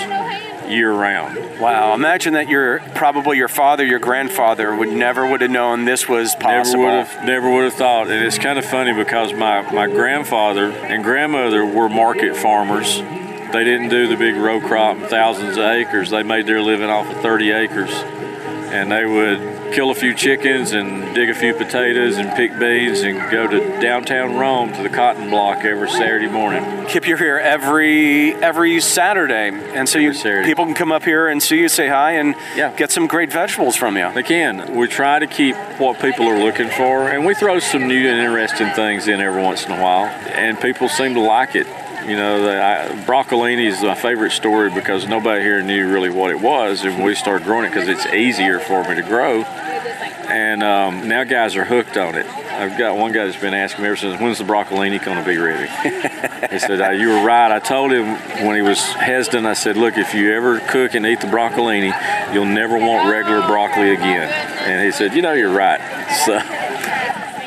year 0.67 0.93
round. 0.93 1.59
Wow! 1.59 1.93
Imagine 1.93 2.33
that 2.33 2.47
your 2.47 2.79
probably 2.95 3.37
your 3.37 3.47
father, 3.47 3.85
your 3.85 3.99
grandfather 3.99 4.75
would 4.75 4.89
never 4.89 5.29
would 5.29 5.41
have 5.41 5.51
known 5.51 5.85
this 5.85 6.07
was 6.07 6.35
possible. 6.35 6.83
Never 6.83 6.97
would 6.97 7.07
have, 7.07 7.25
never 7.25 7.49
would 7.51 7.63
have 7.65 7.73
thought. 7.73 8.09
And 8.09 8.25
it's 8.25 8.37
kind 8.37 8.57
of 8.57 8.65
funny 8.65 8.93
because 8.93 9.33
my 9.33 9.61
my 9.71 9.87
grandfather 9.87 10.71
and 10.71 11.03
grandmother 11.03 11.65
were 11.65 11.89
market 11.89 12.35
farmers. 12.35 12.97
They 13.53 13.63
didn't 13.63 13.89
do 13.89 14.07
the 14.07 14.15
big 14.15 14.35
row 14.35 14.59
crop, 14.59 14.97
thousands 15.09 15.57
of 15.57 15.63
acres. 15.63 16.09
They 16.09 16.23
made 16.23 16.47
their 16.47 16.61
living 16.61 16.89
off 16.89 17.07
of 17.07 17.21
30 17.21 17.51
acres, 17.51 17.91
and 17.91 18.91
they 18.91 19.05
would 19.05 19.39
kill 19.73 19.89
a 19.89 19.95
few 19.95 20.13
chickens 20.13 20.71
and 20.73 21.15
dig 21.15 21.29
a 21.29 21.33
few 21.33 21.53
potatoes 21.53 22.17
and 22.17 22.29
pick 22.35 22.57
beans 22.59 23.01
and 23.01 23.17
go 23.31 23.47
to 23.47 23.81
downtown 23.81 24.35
Rome 24.35 24.71
to 24.71 24.83
the 24.83 24.89
cotton 24.89 25.31
block 25.31 25.65
every 25.65 25.89
Saturday 25.89 26.27
morning. 26.27 26.85
Kip, 26.85 27.07
you're 27.07 27.17
here 27.17 27.39
every 27.39 28.35
every 28.35 28.79
Saturday, 28.81 29.49
and 29.49 29.89
so 29.89 29.97
you, 29.97 30.13
people 30.43 30.65
can 30.65 30.75
come 30.75 30.91
up 30.91 31.03
here 31.03 31.27
and 31.27 31.41
see 31.41 31.57
you, 31.57 31.69
say 31.69 31.87
hi, 31.87 32.11
and 32.13 32.35
yeah. 32.55 32.71
get 32.75 32.91
some 32.91 33.07
great 33.07 33.31
vegetables 33.31 33.75
from 33.75 33.97
you. 33.97 34.13
They 34.13 34.23
can. 34.23 34.75
We 34.75 34.87
try 34.87 35.17
to 35.17 35.27
keep 35.27 35.55
what 35.79 35.99
people 35.99 36.27
are 36.27 36.37
looking 36.37 36.69
for, 36.69 37.09
and 37.09 37.25
we 37.25 37.33
throw 37.33 37.57
some 37.57 37.87
new 37.87 38.07
and 38.07 38.19
interesting 38.19 38.69
things 38.71 39.07
in 39.07 39.19
every 39.19 39.41
once 39.41 39.65
in 39.65 39.71
a 39.71 39.81
while, 39.81 40.05
and 40.05 40.59
people 40.59 40.87
seem 40.87 41.15
to 41.15 41.21
like 41.21 41.55
it. 41.55 41.65
You 42.07 42.17
know, 42.17 42.43
the, 42.43 42.61
I, 42.61 42.87
broccolini 43.05 43.65
is 43.65 43.81
my 43.81 43.95
favorite 43.95 44.31
story 44.31 44.69
because 44.69 45.07
nobody 45.07 45.41
here 45.41 45.61
knew 45.61 45.89
really 45.89 46.09
what 46.09 46.31
it 46.31 46.39
was, 46.39 46.83
and 46.83 47.03
we 47.03 47.15
started 47.15 47.45
growing 47.45 47.65
it 47.65 47.69
because 47.69 47.87
it's 47.87 48.05
easier 48.07 48.59
for 48.59 48.83
me 48.83 48.95
to 48.95 49.01
grow. 49.01 49.45
And 50.33 50.63
um, 50.63 51.07
now 51.07 51.23
guys 51.25 51.55
are 51.55 51.63
hooked 51.63 51.95
on 51.95 52.15
it. 52.15 52.25
I've 52.25 52.75
got 52.75 52.97
one 52.97 53.11
guy 53.11 53.25
that's 53.25 53.39
been 53.39 53.53
asking 53.53 53.83
me 53.83 53.89
ever 53.89 53.95
since, 53.95 54.19
when's 54.19 54.39
the 54.39 54.43
broccolini 54.43 55.03
going 55.05 55.19
to 55.19 55.23
be 55.23 55.37
ready? 55.37 55.67
he 56.51 56.57
said, 56.57 56.81
uh, 56.81 56.89
you 56.89 57.09
were 57.09 57.23
right. 57.23 57.51
I 57.51 57.59
told 57.59 57.91
him 57.91 58.15
when 58.43 58.55
he 58.55 58.63
was 58.63 58.79
hesitant, 58.79 59.45
I 59.45 59.53
said, 59.53 59.77
look, 59.77 59.95
if 59.95 60.15
you 60.15 60.33
ever 60.33 60.59
cook 60.59 60.95
and 60.95 61.05
eat 61.05 61.21
the 61.21 61.27
broccolini, 61.27 61.93
you'll 62.33 62.47
never 62.47 62.79
want 62.79 63.11
regular 63.11 63.45
broccoli 63.45 63.93
again. 63.93 64.27
And 64.67 64.83
he 64.83 64.91
said, 64.91 65.13
you 65.13 65.21
know, 65.21 65.33
you're 65.33 65.53
right. 65.53 65.79
So 66.23 66.33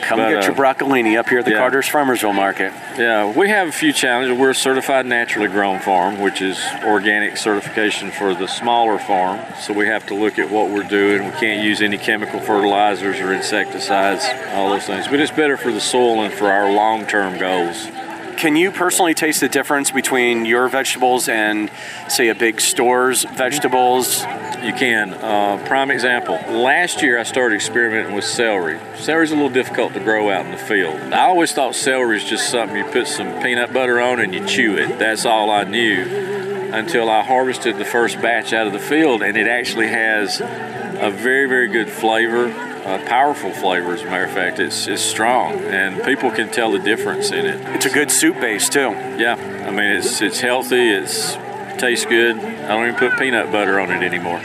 Come 0.06 0.20
But, 0.20 0.28
get 0.28 0.44
uh, 0.44 0.46
your 0.46 0.54
broccolini 0.54 1.18
up 1.18 1.28
here 1.28 1.40
at 1.40 1.44
the 1.44 1.50
yeah. 1.50 1.58
Carter's 1.58 1.88
Farmersville 1.88 2.34
Market. 2.34 2.72
Yeah, 2.96 3.36
we 3.36 3.48
have 3.48 3.66
a 3.66 3.72
few 3.72 3.92
challenges. 3.92 4.38
We're 4.38 4.50
a 4.50 4.54
certified 4.54 5.04
naturally 5.04 5.48
grown 5.48 5.80
farm, 5.80 6.20
which 6.20 6.40
is 6.40 6.64
organic 6.84 7.36
certification 7.36 8.12
for 8.12 8.32
the 8.32 8.46
smaller 8.46 9.00
farm. 9.00 9.40
So 9.58 9.72
we 9.72 9.86
have 9.86 10.06
to 10.06 10.14
look 10.14 10.38
at 10.38 10.48
what 10.48 10.70
we're 10.70 10.84
doing. 10.84 11.25
We 11.25 11.32
can't 11.32 11.64
use 11.64 11.82
any 11.82 11.98
chemical 11.98 12.38
fertilizers 12.38 13.18
or 13.18 13.32
insecticides, 13.32 14.25
all 14.54 14.70
those 14.70 14.86
things. 14.86 15.08
But 15.08 15.18
it's 15.18 15.32
better 15.32 15.56
for 15.56 15.72
the 15.72 15.80
soil 15.80 16.22
and 16.22 16.32
for 16.32 16.52
our 16.52 16.70
long-term 16.70 17.38
goals. 17.38 17.88
Can 18.37 18.55
you 18.55 18.71
personally 18.71 19.14
taste 19.14 19.40
the 19.40 19.49
difference 19.49 19.90
between 19.90 20.45
your 20.45 20.69
vegetables 20.69 21.26
and, 21.26 21.71
say, 22.09 22.28
a 22.28 22.35
big 22.35 22.61
store's 22.61 23.25
vegetables? 23.25 24.21
You 24.62 24.75
can. 24.75 25.14
Uh, 25.14 25.64
prime 25.66 25.90
example. 25.90 26.35
Last 26.35 27.00
year 27.00 27.19
I 27.19 27.23
started 27.23 27.55
experimenting 27.55 28.14
with 28.14 28.25
celery. 28.25 28.78
Celery's 28.97 29.33
a 29.33 29.35
little 29.35 29.49
difficult 29.49 29.95
to 29.95 30.00
grow 30.00 30.31
out 30.31 30.45
in 30.45 30.52
the 30.52 30.59
field. 30.59 30.95
I 31.14 31.23
always 31.23 31.52
thought 31.52 31.75
celery 31.75 32.19
is 32.19 32.25
just 32.25 32.50
something 32.50 32.76
you 32.76 32.85
put 32.85 33.07
some 33.07 33.43
peanut 33.43 33.73
butter 33.73 34.00
on 34.00 34.21
and 34.21 34.35
you 34.35 34.47
chew 34.47 34.76
it. 34.76 34.99
That's 34.99 35.25
all 35.25 35.50
I 35.50 35.64
knew 35.64 36.36
until 36.73 37.08
I 37.08 37.23
harvested 37.23 37.78
the 37.78 37.85
first 37.85 38.20
batch 38.20 38.52
out 38.52 38.66
of 38.66 38.73
the 38.73 38.78
field, 38.78 39.23
and 39.23 39.37
it 39.37 39.46
actually 39.46 39.88
has 39.88 40.40
a 40.40 41.11
very, 41.11 41.49
very 41.49 41.68
good 41.68 41.90
flavor. 41.90 42.46
A 42.87 43.04
powerful 43.04 43.50
flavor, 43.50 43.94
as 43.94 44.02
a 44.02 44.04
matter 44.04 44.26
of 44.26 44.30
fact. 44.30 44.61
It's, 44.61 44.87
it's 44.87 45.02
strong, 45.02 45.54
and 45.54 46.04
people 46.04 46.30
can 46.30 46.49
tell 46.52 46.70
the 46.70 46.78
difference 46.78 47.32
in 47.32 47.44
it. 47.44 47.61
It's 47.75 47.85
a 47.85 47.90
good 47.90 48.12
soup 48.12 48.40
base 48.40 48.68
too. 48.68 48.90
Yeah, 49.18 49.35
I 49.66 49.73
mean, 49.73 49.90
it's, 49.90 50.23
it's 50.23 50.38
healthy, 50.38 50.90
it's 50.90 51.37
tastes 51.78 52.06
good. 52.06 52.37
I 52.37 52.68
don't 52.68 52.88
even 52.88 52.99
put 52.99 53.18
peanut 53.18 53.50
butter 53.52 53.78
on 53.80 53.90
it 53.90 54.02
anymore. 54.02 54.40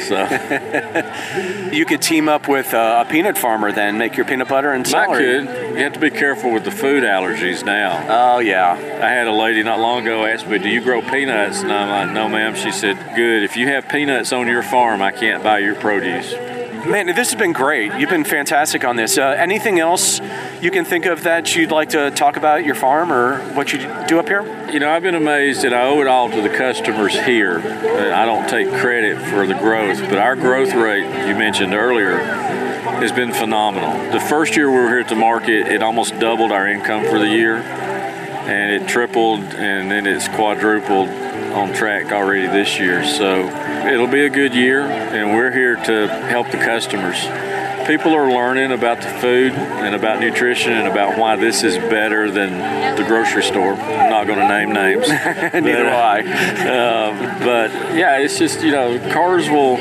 So. 0.00 0.16
You 1.72 1.84
could 1.84 2.00
team 2.00 2.28
up 2.28 2.48
with 2.48 2.72
uh, 2.72 3.04
a 3.06 3.10
peanut 3.10 3.36
farmer 3.36 3.72
then, 3.72 3.98
make 3.98 4.16
your 4.16 4.24
peanut 4.26 4.48
butter 4.48 4.72
and 4.72 4.86
I 4.86 4.90
celery. 4.90 5.46
could. 5.46 5.76
You 5.76 5.82
have 5.82 5.92
to 5.94 6.00
be 6.00 6.10
careful 6.10 6.52
with 6.52 6.64
the 6.64 6.70
food 6.70 7.02
allergies 7.02 7.64
now. 7.64 8.04
Oh 8.08 8.38
yeah. 8.38 8.72
I 8.72 9.10
had 9.10 9.26
a 9.26 9.32
lady 9.32 9.62
not 9.62 9.78
long 9.80 10.02
ago 10.02 10.24
ask 10.24 10.46
me, 10.46 10.58
"Do 10.58 10.68
you 10.68 10.80
grow 10.80 11.02
peanuts?" 11.02 11.62
And 11.62 11.72
I'm 11.72 11.88
like, 11.88 12.14
"No, 12.14 12.28
ma'am." 12.28 12.54
She 12.54 12.70
said, 12.70 12.96
"Good. 13.16 13.42
If 13.42 13.56
you 13.56 13.66
have 13.68 13.88
peanuts 13.88 14.32
on 14.32 14.46
your 14.46 14.62
farm, 14.62 15.02
I 15.02 15.12
can't 15.12 15.42
buy 15.42 15.58
your 15.58 15.74
produce." 15.74 16.32
Man, 16.86 17.06
this 17.06 17.30
has 17.30 17.34
been 17.34 17.52
great. 17.52 17.92
You've 17.98 18.10
been 18.10 18.22
fantastic 18.22 18.84
on 18.84 18.94
this. 18.94 19.18
Uh, 19.18 19.34
anything 19.36 19.80
else 19.80 20.20
you 20.60 20.70
can 20.70 20.84
think 20.84 21.04
of 21.04 21.24
that 21.24 21.56
you'd 21.56 21.72
like 21.72 21.88
to 21.90 22.12
talk 22.12 22.36
about 22.36 22.64
your 22.64 22.76
farm 22.76 23.12
or 23.12 23.40
what 23.54 23.72
you 23.72 23.80
do 24.06 24.20
up 24.20 24.28
here? 24.28 24.42
You 24.70 24.78
know, 24.78 24.88
I've 24.88 25.02
been 25.02 25.16
amazed, 25.16 25.64
and 25.64 25.74
I 25.74 25.82
owe 25.86 26.00
it 26.00 26.06
all 26.06 26.30
to 26.30 26.40
the 26.40 26.48
customers 26.48 27.12
here. 27.18 27.58
Uh, 27.58 28.14
I 28.14 28.24
don't 28.24 28.48
take 28.48 28.70
credit 28.80 29.20
for 29.30 29.48
the 29.48 29.54
growth, 29.54 29.98
but 30.02 30.18
our 30.18 30.36
growth 30.36 30.74
rate 30.74 31.06
you 31.26 31.34
mentioned 31.34 31.74
earlier 31.74 32.18
has 32.18 33.10
been 33.10 33.32
phenomenal. 33.32 34.12
The 34.12 34.20
first 34.20 34.54
year 34.54 34.70
we 34.70 34.76
were 34.76 34.88
here 34.88 35.00
at 35.00 35.08
the 35.08 35.16
market, 35.16 35.66
it 35.66 35.82
almost 35.82 36.16
doubled 36.20 36.52
our 36.52 36.68
income 36.68 37.04
for 37.06 37.18
the 37.18 37.28
year, 37.28 37.56
and 37.56 38.80
it 38.80 38.88
tripled, 38.88 39.40
and 39.40 39.90
then 39.90 40.06
it's 40.06 40.28
quadrupled 40.28 41.08
on 41.56 41.72
track 41.72 42.12
already 42.12 42.46
this 42.46 42.78
year. 42.78 43.04
So 43.04 43.48
it'll 43.88 44.06
be 44.06 44.24
a 44.26 44.30
good 44.30 44.54
year, 44.54 44.82
and 44.82 45.34
we're 45.34 45.50
here 45.50 45.76
to 45.76 46.06
help 46.08 46.50
the 46.50 46.58
customers. 46.58 47.18
People 47.86 48.14
are 48.14 48.28
learning 48.30 48.72
about 48.72 49.00
the 49.00 49.08
food 49.20 49.52
and 49.52 49.94
about 49.94 50.20
nutrition 50.20 50.72
and 50.72 50.88
about 50.88 51.18
why 51.18 51.36
this 51.36 51.62
is 51.62 51.76
better 51.76 52.30
than 52.30 52.96
the 52.96 53.04
grocery 53.04 53.44
store. 53.44 53.74
I'm 53.74 54.10
not 54.10 54.26
going 54.26 54.40
to 54.40 54.48
name 54.48 54.72
names. 54.72 55.08
Neither 55.08 55.84
But, 55.84 55.92
uh, 55.92 55.96
I. 55.96 57.08
um, 57.08 57.38
but 57.44 57.70
yeah, 57.94 58.18
it's 58.18 58.38
just 58.38 58.62
you 58.62 58.72
know 58.72 58.98
Carsville. 59.10 59.78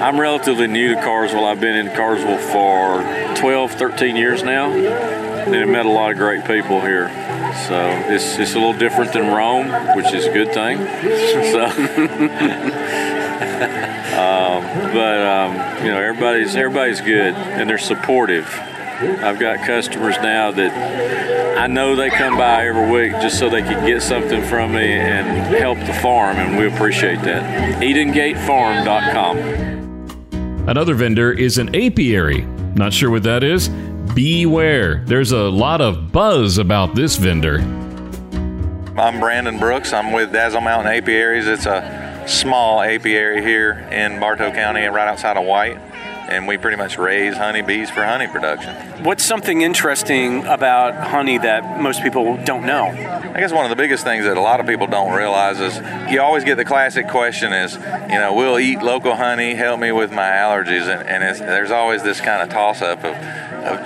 I'm 0.00 0.20
relatively 0.20 0.66
new 0.66 0.94
to 0.94 1.00
Carsville. 1.00 1.44
I've 1.44 1.60
been 1.60 1.76
in 1.76 1.86
Carsville 1.94 2.38
for 2.38 3.02
12, 3.36 3.72
13 3.72 4.16
years 4.16 4.42
now, 4.42 4.70
and 4.72 5.54
I've 5.54 5.68
met 5.68 5.86
a 5.86 5.90
lot 5.90 6.10
of 6.10 6.18
great 6.18 6.44
people 6.44 6.80
here. 6.80 7.06
So 7.68 7.78
it's 8.12 8.38
it's 8.38 8.54
a 8.54 8.58
little 8.58 8.72
different 8.72 9.12
than 9.12 9.28
Rome, 9.28 9.68
which 9.96 10.12
is 10.12 10.26
a 10.26 10.32
good 10.32 10.52
thing. 10.52 10.78
So, 11.52 11.64
um, 14.18 14.62
but 14.92 15.20
um, 15.20 15.52
you 15.84 15.90
know 15.90 16.00
everybody's 16.00 16.56
everybody's 16.56 17.00
good 17.00 17.34
and 17.34 17.68
they're 17.68 17.78
supportive. 17.78 18.46
I've 19.02 19.38
got 19.38 19.66
customers 19.66 20.16
now 20.22 20.52
that 20.52 21.58
I 21.58 21.66
know 21.66 21.96
they 21.96 22.10
come 22.10 22.36
by 22.36 22.66
every 22.66 22.90
week 22.90 23.12
just 23.20 23.38
so 23.38 23.50
they 23.50 23.62
can 23.62 23.86
get 23.86 24.02
something 24.02 24.42
from 24.44 24.72
me 24.72 24.92
and 24.92 25.54
help 25.54 25.78
the 25.80 25.92
farm, 25.94 26.36
and 26.36 26.56
we 26.56 26.66
appreciate 26.66 27.20
that. 27.22 27.82
EdenGateFarm.com. 27.82 30.68
Another 30.68 30.94
vendor 30.94 31.32
is 31.32 31.58
an 31.58 31.74
apiary. 31.74 32.42
Not 32.74 32.92
sure 32.92 33.10
what 33.10 33.24
that 33.24 33.42
is? 33.44 33.68
Beware. 34.14 35.02
There's 35.06 35.32
a 35.32 35.48
lot 35.48 35.80
of 35.80 36.12
buzz 36.12 36.58
about 36.58 36.94
this 36.94 37.16
vendor. 37.16 37.60
I'm 39.00 39.20
Brandon 39.20 39.58
Brooks. 39.58 39.94
I'm 39.94 40.12
with 40.12 40.32
Dazzle 40.32 40.60
Mountain 40.60 40.92
Apiaries. 40.92 41.46
It's 41.46 41.64
a 41.64 42.22
small 42.26 42.82
apiary 42.82 43.42
here 43.42 43.88
in 43.90 44.20
Bartow 44.20 44.52
County, 44.52 44.84
right 44.84 45.08
outside 45.08 45.38
of 45.38 45.46
White, 45.46 45.78
and 46.28 46.46
we 46.46 46.58
pretty 46.58 46.76
much 46.76 46.98
raise 46.98 47.38
honeybees 47.38 47.88
for 47.88 48.04
honey 48.04 48.26
production. 48.26 48.74
What's 49.02 49.24
something 49.24 49.62
interesting 49.62 50.44
about 50.44 50.94
honey 50.94 51.38
that 51.38 51.80
most 51.80 52.02
people 52.02 52.36
don't 52.44 52.66
know? 52.66 52.88
I 52.88 53.40
guess 53.40 53.50
one 53.50 53.64
of 53.64 53.70
the 53.70 53.76
biggest 53.76 54.04
things 54.04 54.26
that 54.26 54.36
a 54.36 54.42
lot 54.42 54.60
of 54.60 54.66
people 54.66 54.86
don't 54.86 55.14
realize 55.14 55.58
is 55.58 55.80
you 56.12 56.20
always 56.20 56.44
get 56.44 56.56
the 56.56 56.66
classic 56.66 57.08
question 57.08 57.54
is, 57.54 57.74
you 57.74 58.18
know, 58.18 58.34
will 58.36 58.58
eat 58.58 58.82
local 58.82 59.16
honey 59.16 59.54
help 59.54 59.80
me 59.80 59.90
with 59.90 60.12
my 60.12 60.28
allergies? 60.28 60.82
And, 60.82 61.08
and 61.08 61.24
it's, 61.24 61.40
there's 61.40 61.70
always 61.70 62.02
this 62.02 62.20
kind 62.20 62.42
of 62.42 62.50
toss 62.50 62.82
up 62.82 63.02
of, 63.04 63.14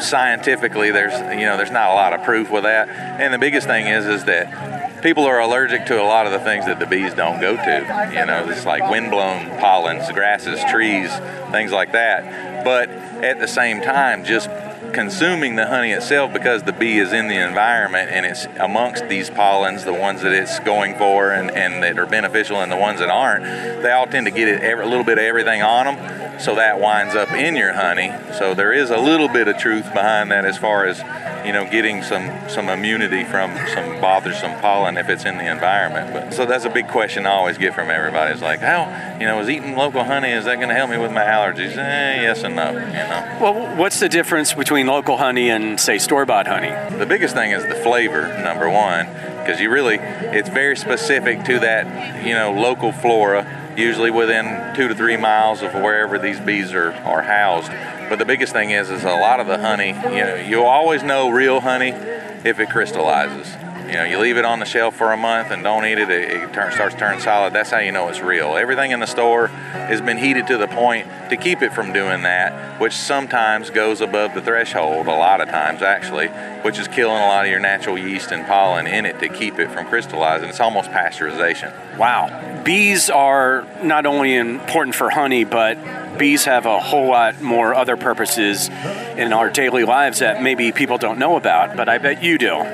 scientifically 0.00 0.90
there's 0.90 1.12
you 1.38 1.46
know 1.46 1.56
there's 1.56 1.70
not 1.70 1.90
a 1.90 1.94
lot 1.94 2.12
of 2.12 2.22
proof 2.22 2.50
with 2.50 2.64
that. 2.64 2.88
And 2.88 3.32
the 3.32 3.38
biggest 3.38 3.66
thing 3.66 3.86
is 3.86 4.06
is 4.06 4.24
that 4.24 5.02
people 5.02 5.24
are 5.24 5.40
allergic 5.40 5.86
to 5.86 6.00
a 6.00 6.04
lot 6.04 6.26
of 6.26 6.32
the 6.32 6.40
things 6.40 6.66
that 6.66 6.78
the 6.78 6.86
bees 6.86 7.14
don't 7.14 7.40
go 7.40 7.56
to. 7.56 8.10
You 8.12 8.26
know, 8.26 8.48
it's 8.48 8.66
like 8.66 8.88
windblown 8.90 9.58
pollens, 9.60 10.10
grasses, 10.12 10.60
trees, 10.70 11.10
things 11.50 11.72
like 11.72 11.92
that. 11.92 12.64
But 12.64 12.88
at 12.90 13.38
the 13.38 13.48
same 13.48 13.80
time, 13.80 14.24
just 14.24 14.48
consuming 14.96 15.56
the 15.56 15.66
honey 15.66 15.92
itself 15.92 16.32
because 16.32 16.62
the 16.62 16.72
bee 16.72 16.98
is 16.98 17.12
in 17.12 17.28
the 17.28 17.36
environment 17.36 18.10
and 18.10 18.24
it's 18.24 18.46
amongst 18.58 19.06
these 19.10 19.28
pollens, 19.28 19.84
the 19.84 19.92
ones 19.92 20.22
that 20.22 20.32
it's 20.32 20.58
going 20.60 20.96
for 20.96 21.32
and, 21.32 21.50
and 21.50 21.82
that 21.82 21.98
are 21.98 22.06
beneficial 22.06 22.62
and 22.62 22.72
the 22.72 22.76
ones 22.76 22.98
that 22.98 23.10
aren't, 23.10 23.44
they 23.82 23.92
all 23.92 24.06
tend 24.06 24.26
to 24.26 24.32
get 24.32 24.48
it 24.48 24.62
every, 24.62 24.86
a 24.86 24.88
little 24.88 25.04
bit 25.04 25.18
of 25.18 25.24
everything 25.24 25.60
on 25.60 25.84
them. 25.84 26.40
So 26.40 26.54
that 26.56 26.80
winds 26.80 27.14
up 27.14 27.30
in 27.32 27.56
your 27.56 27.72
honey. 27.72 28.12
So 28.38 28.54
there 28.54 28.72
is 28.72 28.90
a 28.90 28.96
little 28.96 29.28
bit 29.28 29.48
of 29.48 29.58
truth 29.58 29.84
behind 29.92 30.30
that 30.30 30.44
as 30.44 30.58
far 30.58 30.86
as, 30.86 30.98
you 31.46 31.52
know, 31.52 31.68
getting 31.70 32.02
some, 32.02 32.30
some 32.48 32.68
immunity 32.68 33.24
from 33.24 33.56
some 33.68 34.00
bothersome 34.00 34.58
pollen 34.60 34.98
if 34.98 35.08
it's 35.08 35.24
in 35.24 35.38
the 35.38 35.50
environment. 35.50 36.12
But 36.12 36.34
so 36.34 36.44
that's 36.44 36.64
a 36.64 36.70
big 36.70 36.88
question 36.88 37.26
I 37.26 37.30
always 37.30 37.56
get 37.56 37.74
from 37.74 37.90
everybody. 37.90 38.32
It's 38.32 38.42
like, 38.42 38.60
how, 38.60 39.16
you 39.18 39.26
know, 39.26 39.40
is 39.40 39.48
eating 39.48 39.76
local 39.76 40.04
honey, 40.04 40.30
is 40.30 40.44
that 40.44 40.56
going 40.56 40.68
to 40.68 40.74
help 40.74 40.90
me 40.90 40.98
with 40.98 41.12
my 41.12 41.24
allergies? 41.24 41.76
Eh, 41.76 42.22
yes 42.22 42.42
and 42.42 42.56
no, 42.56 42.72
you 42.72 42.76
know. 42.76 43.38
Well, 43.40 43.76
what's 43.76 44.00
the 44.00 44.08
difference 44.08 44.52
between 44.52 44.85
local 44.86 45.16
honey 45.16 45.50
and, 45.50 45.78
say, 45.78 45.98
store 45.98 46.24
bought 46.24 46.46
honey? 46.46 46.70
The 46.96 47.06
biggest 47.06 47.34
thing 47.34 47.50
is 47.50 47.62
the 47.64 47.74
flavor, 47.74 48.28
number 48.42 48.70
one, 48.70 49.06
because 49.38 49.60
you 49.60 49.70
really, 49.70 49.96
it's 49.96 50.48
very 50.48 50.76
specific 50.76 51.44
to 51.44 51.58
that, 51.60 52.24
you 52.24 52.34
know, 52.34 52.52
local 52.52 52.92
flora, 52.92 53.74
usually 53.76 54.10
within 54.10 54.74
two 54.74 54.88
to 54.88 54.94
three 54.94 55.16
miles 55.16 55.62
of 55.62 55.74
wherever 55.74 56.18
these 56.18 56.40
bees 56.40 56.72
are, 56.72 56.92
are 56.92 57.22
housed. 57.22 57.70
But 58.08 58.18
the 58.18 58.24
biggest 58.24 58.52
thing 58.52 58.70
is, 58.70 58.90
is 58.90 59.02
a 59.04 59.16
lot 59.16 59.40
of 59.40 59.46
the 59.46 59.58
honey, 59.58 59.88
you 59.88 60.24
know, 60.24 60.34
you'll 60.36 60.64
always 60.64 61.02
know 61.02 61.28
real 61.28 61.60
honey 61.60 61.90
if 61.90 62.58
it 62.60 62.70
crystallizes. 62.70 63.52
You 63.86 63.92
know, 63.92 64.04
you 64.04 64.18
leave 64.18 64.36
it 64.36 64.44
on 64.44 64.58
the 64.58 64.64
shelf 64.64 64.96
for 64.96 65.12
a 65.12 65.16
month 65.16 65.50
and 65.50 65.62
don't 65.62 65.84
eat 65.84 65.98
it, 65.98 66.10
it, 66.10 66.30
it 66.30 66.52
turn, 66.52 66.72
starts 66.72 66.96
turning 66.96 67.20
solid. 67.20 67.52
That's 67.52 67.70
how 67.70 67.78
you 67.78 67.92
know 67.92 68.08
it's 68.08 68.20
real. 68.20 68.56
Everything 68.56 68.90
in 68.90 69.00
the 69.00 69.06
store 69.06 69.46
has 69.46 70.00
been 70.00 70.18
heated 70.18 70.46
to 70.48 70.58
the 70.58 70.66
point 70.66 71.06
to 71.30 71.36
keep 71.36 71.62
it 71.62 71.72
from 71.72 71.92
doing 71.92 72.22
that, 72.22 72.80
which 72.80 72.94
sometimes 72.94 73.70
goes 73.70 74.00
above 74.00 74.34
the 74.34 74.40
threshold, 74.40 75.06
a 75.06 75.10
lot 75.10 75.40
of 75.40 75.48
times 75.48 75.82
actually, 75.82 76.28
which 76.62 76.78
is 76.78 76.88
killing 76.88 77.16
a 77.16 77.26
lot 77.26 77.44
of 77.44 77.50
your 77.50 77.60
natural 77.60 77.96
yeast 77.96 78.32
and 78.32 78.44
pollen 78.46 78.86
in 78.86 79.06
it 79.06 79.20
to 79.20 79.28
keep 79.28 79.58
it 79.58 79.70
from 79.70 79.86
crystallizing. 79.86 80.48
It's 80.48 80.60
almost 80.60 80.90
pasteurization. 80.90 81.72
Wow. 81.96 82.62
Bees 82.64 83.08
are 83.08 83.66
not 83.82 84.04
only 84.04 84.34
important 84.34 84.96
for 84.96 85.10
honey, 85.10 85.44
but 85.44 85.78
bees 86.18 86.44
have 86.44 86.66
a 86.66 86.80
whole 86.80 87.08
lot 87.08 87.40
more 87.40 87.74
other 87.74 87.96
purposes 87.96 88.68
in 88.68 89.32
our 89.32 89.50
daily 89.50 89.84
lives 89.84 90.18
that 90.20 90.42
maybe 90.42 90.72
people 90.72 90.98
don't 90.98 91.18
know 91.18 91.36
about, 91.36 91.76
but 91.76 91.88
I 91.88 91.98
bet 91.98 92.22
you 92.22 92.38
do. 92.38 92.50
Oh 92.50 92.64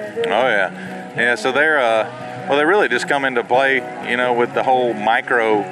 yeah, 0.48 1.01
yeah. 1.16 1.34
So 1.34 1.52
they're 1.52 1.78
uh, 1.78 2.46
well, 2.48 2.58
they 2.58 2.64
really 2.64 2.88
just 2.88 3.08
come 3.08 3.24
into 3.24 3.44
play, 3.44 3.76
you 4.08 4.16
know, 4.16 4.32
with 4.32 4.52
the 4.54 4.62
whole 4.62 4.94
micro 4.94 5.62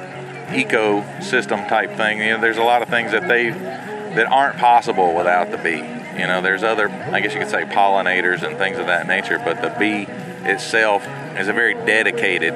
ecosystem 0.47 1.67
type 1.67 1.91
thing. 1.97 2.19
You 2.19 2.31
know, 2.31 2.41
there's 2.41 2.57
a 2.57 2.63
lot 2.63 2.81
of 2.81 2.89
things 2.89 3.11
that 3.11 3.27
they 3.27 3.49
that 3.49 4.27
aren't 4.27 4.57
possible 4.57 5.15
without 5.15 5.51
the 5.51 5.57
bee. 5.57 5.77
You 6.19 6.27
know, 6.27 6.41
there's 6.41 6.63
other, 6.63 6.89
I 6.89 7.21
guess 7.21 7.33
you 7.33 7.39
could 7.39 7.49
say, 7.49 7.63
pollinators 7.63 8.43
and 8.43 8.57
things 8.57 8.77
of 8.77 8.87
that 8.87 9.07
nature, 9.07 9.39
but 9.43 9.61
the 9.61 9.73
bee 9.79 10.05
itself 10.49 11.07
is 11.37 11.47
a 11.47 11.53
very 11.53 11.73
dedicated 11.73 12.53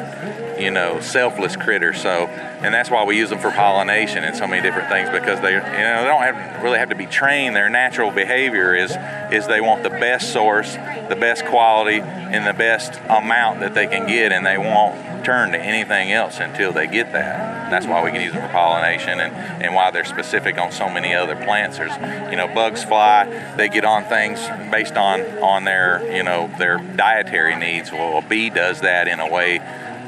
you 0.59 0.71
know, 0.71 0.99
selfless 0.99 1.55
critters. 1.55 2.01
So, 2.01 2.27
and 2.27 2.73
that's 2.73 2.89
why 2.89 3.03
we 3.03 3.17
use 3.17 3.29
them 3.29 3.39
for 3.39 3.51
pollination 3.51 4.23
and 4.23 4.35
so 4.35 4.47
many 4.47 4.61
different 4.61 4.89
things 4.89 5.09
because 5.09 5.41
they, 5.41 5.53
you 5.53 5.59
know, 5.59 6.01
they 6.01 6.07
don't 6.07 6.21
have, 6.21 6.63
really 6.63 6.79
have 6.79 6.89
to 6.89 6.95
be 6.95 7.05
trained. 7.05 7.55
Their 7.55 7.69
natural 7.69 8.11
behavior 8.11 8.75
is 8.75 8.95
is 9.31 9.47
they 9.47 9.61
want 9.61 9.83
the 9.83 9.89
best 9.89 10.31
source, 10.31 10.75
the 10.75 11.17
best 11.19 11.45
quality, 11.45 11.99
and 11.99 12.45
the 12.45 12.53
best 12.53 12.99
amount 13.09 13.59
that 13.59 13.73
they 13.73 13.87
can 13.87 14.07
get, 14.07 14.31
and 14.31 14.45
they 14.45 14.57
won't 14.57 15.25
turn 15.25 15.51
to 15.51 15.59
anything 15.59 16.11
else 16.11 16.39
until 16.39 16.71
they 16.71 16.87
get 16.87 17.11
that. 17.13 17.69
That's 17.71 17.87
why 17.87 18.03
we 18.03 18.11
can 18.11 18.21
use 18.21 18.33
them 18.33 18.43
for 18.43 18.53
pollination 18.53 19.19
and, 19.19 19.33
and 19.63 19.73
why 19.73 19.89
they're 19.89 20.05
specific 20.05 20.59
on 20.59 20.71
so 20.71 20.87
many 20.87 21.15
other 21.15 21.35
plants. 21.35 21.77
There's, 21.77 21.95
you 22.29 22.37
know, 22.37 22.47
bugs 22.47 22.83
fly, 22.83 23.25
they 23.57 23.67
get 23.67 23.83
on 23.83 24.03
things 24.03 24.39
based 24.71 24.95
on 24.95 25.21
on 25.39 25.63
their, 25.63 26.15
you 26.15 26.23
know, 26.23 26.51
their 26.59 26.77
dietary 26.77 27.55
needs. 27.55 27.91
Well, 27.91 28.19
a 28.19 28.21
bee 28.21 28.49
does 28.49 28.81
that 28.81 29.07
in 29.07 29.19
a 29.19 29.29
way 29.29 29.59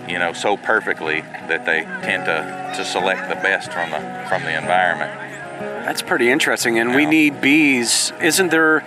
you 0.08 0.20
know, 0.20 0.34
so 0.34 0.58
perfectly 0.58 1.22
that 1.22 1.66
they 1.66 1.82
tend 1.82 2.26
to, 2.26 2.74
to 2.78 2.86
select 2.86 3.30
the 3.30 3.36
best 3.36 3.72
from 3.72 3.92
the 3.92 4.26
from 4.30 4.44
the 4.44 4.58
environment. 4.58 5.12
That's 5.60 6.02
pretty 6.02 6.30
interesting. 6.30 6.80
And 6.80 6.92
yeah. 6.92 6.96
we 6.96 7.06
need 7.06 7.42
bees. 7.42 8.12
Isn't 8.22 8.50
there 8.50 8.84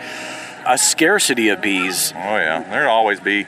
a 0.67 0.79
scarcity 0.79 1.49
of 1.49 1.61
bees? 1.61 2.13
Oh 2.15 2.37
yeah, 2.37 2.63
there'll 2.69 2.93
always 2.93 3.21
be, 3.21 3.47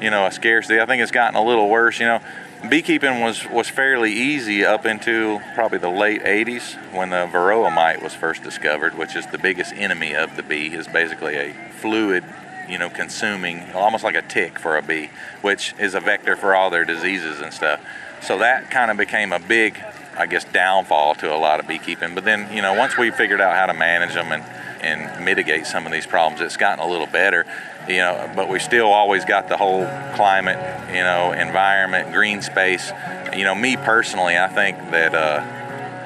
you 0.00 0.10
know, 0.10 0.26
a 0.26 0.32
scarcity. 0.32 0.80
I 0.80 0.86
think 0.86 1.02
it's 1.02 1.12
gotten 1.12 1.36
a 1.36 1.44
little 1.44 1.68
worse. 1.68 2.00
You 2.00 2.06
know, 2.06 2.20
beekeeping 2.68 3.20
was 3.20 3.46
was 3.48 3.68
fairly 3.68 4.12
easy 4.12 4.64
up 4.64 4.86
into 4.86 5.40
probably 5.54 5.78
the 5.78 5.90
late 5.90 6.22
80s 6.22 6.74
when 6.92 7.10
the 7.10 7.28
varroa 7.32 7.72
mite 7.72 8.02
was 8.02 8.14
first 8.14 8.42
discovered, 8.42 8.96
which 8.96 9.14
is 9.14 9.26
the 9.28 9.38
biggest 9.38 9.72
enemy 9.74 10.14
of 10.14 10.36
the 10.36 10.42
bee. 10.42 10.74
is 10.74 10.88
basically 10.88 11.36
a 11.36 11.52
fluid 11.80 12.24
you 12.68 12.78
know, 12.78 12.90
consuming 12.90 13.70
almost 13.72 14.04
like 14.04 14.14
a 14.14 14.22
tick 14.22 14.58
for 14.58 14.76
a 14.76 14.82
bee, 14.82 15.10
which 15.42 15.74
is 15.78 15.94
a 15.94 16.00
vector 16.00 16.36
for 16.36 16.54
all 16.54 16.70
their 16.70 16.84
diseases 16.84 17.40
and 17.40 17.52
stuff. 17.52 17.80
So 18.22 18.38
that 18.38 18.70
kind 18.70 18.90
of 18.90 18.96
became 18.96 19.32
a 19.32 19.38
big, 19.38 19.82
I 20.16 20.26
guess, 20.26 20.44
downfall 20.44 21.16
to 21.16 21.34
a 21.34 21.36
lot 21.36 21.60
of 21.60 21.68
beekeeping. 21.68 22.14
But 22.14 22.24
then, 22.24 22.52
you 22.54 22.62
know, 22.62 22.74
once 22.74 22.96
we 22.96 23.10
figured 23.10 23.40
out 23.40 23.54
how 23.54 23.66
to 23.66 23.74
manage 23.74 24.14
them 24.14 24.32
and, 24.32 24.42
and 24.82 25.24
mitigate 25.24 25.66
some 25.66 25.86
of 25.86 25.92
these 25.92 26.06
problems, 26.06 26.40
it's 26.40 26.56
gotten 26.56 26.84
a 26.84 26.88
little 26.88 27.06
better. 27.06 27.46
You 27.88 27.98
know, 27.98 28.30
but 28.36 28.48
we 28.48 28.58
still 28.58 28.88
always 28.88 29.24
got 29.24 29.48
the 29.48 29.56
whole 29.56 29.86
climate, 30.14 30.58
you 30.88 31.02
know, 31.02 31.32
environment, 31.32 32.12
green 32.12 32.42
space. 32.42 32.92
You 33.34 33.44
know, 33.44 33.54
me 33.54 33.76
personally, 33.76 34.36
I 34.36 34.48
think 34.48 34.76
that 34.90 35.14
uh, 35.14 35.57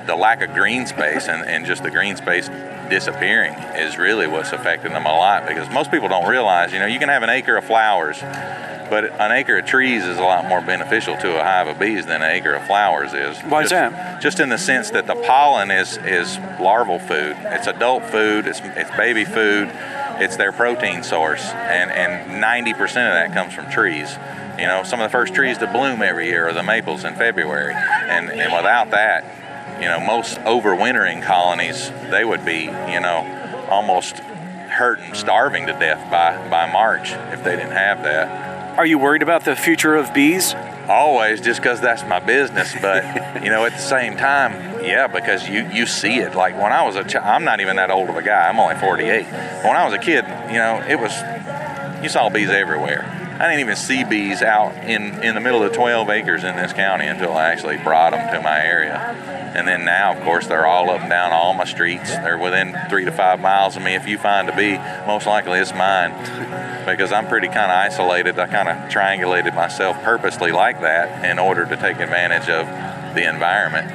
the 0.07 0.17
lack 0.17 0.43
of 0.43 0.55
green 0.55 0.87
space 0.87 1.29
and, 1.29 1.47
and 1.47 1.67
just 1.67 1.83
the 1.83 1.91
green 1.91 2.17
space 2.17 2.49
disappearing 2.89 3.55
is 3.75 3.97
really 3.97 4.27
what's 4.27 4.53
affecting 4.53 4.93
them 4.93 5.07
a 5.07 5.17
lot 5.17 5.47
because 5.47 5.69
most 5.71 5.91
people 5.91 6.09
don't 6.09 6.29
realize, 6.29 6.73
you 6.73 6.79
know, 6.79 6.87
you 6.87 6.99
can 6.99 7.09
have 7.09 7.23
an 7.23 7.31
acre 7.31 7.57
of 7.57 7.65
flowers, 7.65 8.21
but 8.21 9.05
an 9.19 9.33
acre 9.33 9.59
of 9.59 9.65
trees 9.65 10.05
is 10.05 10.19
a 10.19 10.23
lot 10.23 10.47
more 10.47 10.61
beneficial 10.61 11.17
to 11.17 11.41
a 11.41 11.43
hive 11.43 11.69
of 11.69 11.79
bees 11.79 12.05
than 12.05 12.23
an 12.23 12.31
acre 12.31 12.53
of 12.53 12.67
flowers 12.67 13.15
is. 13.15 13.41
Why 13.41 13.63
just, 13.63 13.65
is 13.65 13.71
that? 13.71 14.21
Just 14.21 14.41
in 14.41 14.51
the 14.51 14.59
sense 14.59 14.91
that 14.91 15.07
the 15.07 15.15
pollen 15.15 15.71
is 15.71 15.97
is 15.99 16.39
larval 16.61 16.99
food. 16.99 17.37
It's 17.41 17.67
adult 17.67 18.05
food. 18.05 18.47
It's 18.47 18.61
it's 18.63 18.91
baby 18.97 19.25
food. 19.25 19.71
It's 20.21 20.37
their 20.37 20.53
protein 20.53 21.03
source, 21.03 21.43
and 21.43 21.91
and 21.91 22.43
90% 22.45 22.81
of 22.83 22.95
that 22.95 23.33
comes 23.33 23.55
from 23.55 23.71
trees. 23.71 24.19
You 24.59 24.67
know, 24.67 24.83
some 24.85 25.01
of 25.01 25.11
the 25.11 25.13
first 25.13 25.35
trees 25.35 25.57
to 25.59 25.67
bloom 25.67 26.03
every 26.03 26.27
year 26.27 26.49
are 26.49 26.53
the 26.53 26.63
maples 26.63 27.05
in 27.05 27.15
February, 27.15 27.75
and 27.75 28.31
and 28.31 28.53
without 28.53 28.91
that, 28.91 29.25
you 29.83 29.89
know, 29.89 29.99
most 29.99 30.39
overwintering 30.39 31.25
colonies, 31.25 31.91
they 32.09 32.25
would 32.25 32.45
be, 32.45 32.61
you 32.61 33.01
know, 33.01 33.67
almost 33.69 34.19
hurting, 34.19 35.13
starving 35.13 35.67
to 35.67 35.73
death 35.73 36.09
by, 36.09 36.37
by 36.49 36.71
March 36.71 37.11
if 37.33 37.43
they 37.43 37.57
didn't 37.57 37.73
have 37.73 38.05
that. 38.05 38.79
Are 38.79 38.87
you 38.87 38.97
worried 38.97 39.23
about 39.23 39.45
the 39.45 39.57
future 39.57 39.97
of 39.97 40.15
bees? 40.15 40.55
Always, 40.89 41.41
just 41.41 41.61
because 41.61 41.81
that's 41.81 42.05
my 42.05 42.21
business. 42.21 42.73
But, 42.81 43.05
you 43.43 43.51
know, 43.51 43.65
at 43.65 43.73
the 43.73 43.79
same 43.79 44.17
time, 44.17 44.85
yeah, 44.85 45.09
because 45.09 45.49
you, 45.49 45.69
you 45.71 45.87
see 45.87 46.19
it. 46.19 46.37
Like 46.37 46.55
when 46.55 46.73
I 46.73 46.87
was 46.87 46.95
a 46.95 47.03
child, 47.03 47.27
I'm 47.27 47.45
not 47.45 47.61
even 47.61 47.75
that 47.75 47.91
old 47.91 48.09
of 48.09 48.17
a 48.17 48.23
guy, 48.23 48.49
I'm 48.49 48.61
only 48.61 48.77
48. 48.77 49.25
When 49.65 49.75
I 49.75 49.85
was 49.85 49.95
a 49.95 49.99
kid, 49.99 50.25
you 50.47 50.59
know, 50.59 50.81
it 50.89 51.01
was, 51.01 51.13
you 52.05 52.09
saw 52.09 52.29
bees 52.31 52.51
everywhere. 52.51 53.22
I 53.41 53.49
didn't 53.49 53.61
even 53.61 53.77
see 53.77 54.05
bees 54.05 54.43
out 54.43 54.75
in, 54.85 55.23
in 55.23 55.35
the 55.35 55.41
middle 55.41 55.63
of 55.63 55.73
12 55.73 56.09
acres 56.11 56.45
in 56.45 56.57
this 56.57 56.73
county 56.73 57.07
until 57.07 57.33
I 57.33 57.51
actually 57.51 57.79
brought 57.79 58.13
them 58.13 58.35
to 58.35 58.41
my 58.41 58.65
area. 58.65 58.97
And 59.55 59.67
then 59.67 59.85
now, 59.85 60.17
of 60.17 60.23
course, 60.23 60.47
they're 60.47 60.67
all 60.67 60.91
up 60.91 61.01
and 61.01 61.11
down 61.11 61.33
all 61.33 61.53
my 61.55 61.65
streets. 61.65 62.11
They're 62.11 62.39
within 62.39 62.77
three 62.89 63.05
to 63.05 63.13
five 63.13 63.41
miles 63.41 63.77
of 63.77 63.83
me. 63.83 63.95
If 63.95 64.07
you 64.07 64.19
find 64.19 64.49
a 64.49 64.57
bee, 64.57 64.77
most 65.07 65.27
likely 65.27 65.59
it's 65.59 65.75
mine 65.75 66.13
because 66.87 67.13
I'm 67.13 67.27
pretty 67.27 67.49
kind 67.49 67.71
of 67.71 67.93
isolated. 67.93 68.39
I 68.39 68.47
kind 68.47 68.69
of 68.69 68.91
triangulated 68.91 69.55
myself 69.55 70.03
purposely 70.03 70.53
like 70.53 70.81
that 70.81 71.25
in 71.25 71.39
order 71.39 71.65
to 71.67 71.77
take 71.77 71.99
advantage 71.99 72.49
of 72.49 72.67
the 73.15 73.29
environment. 73.29 73.91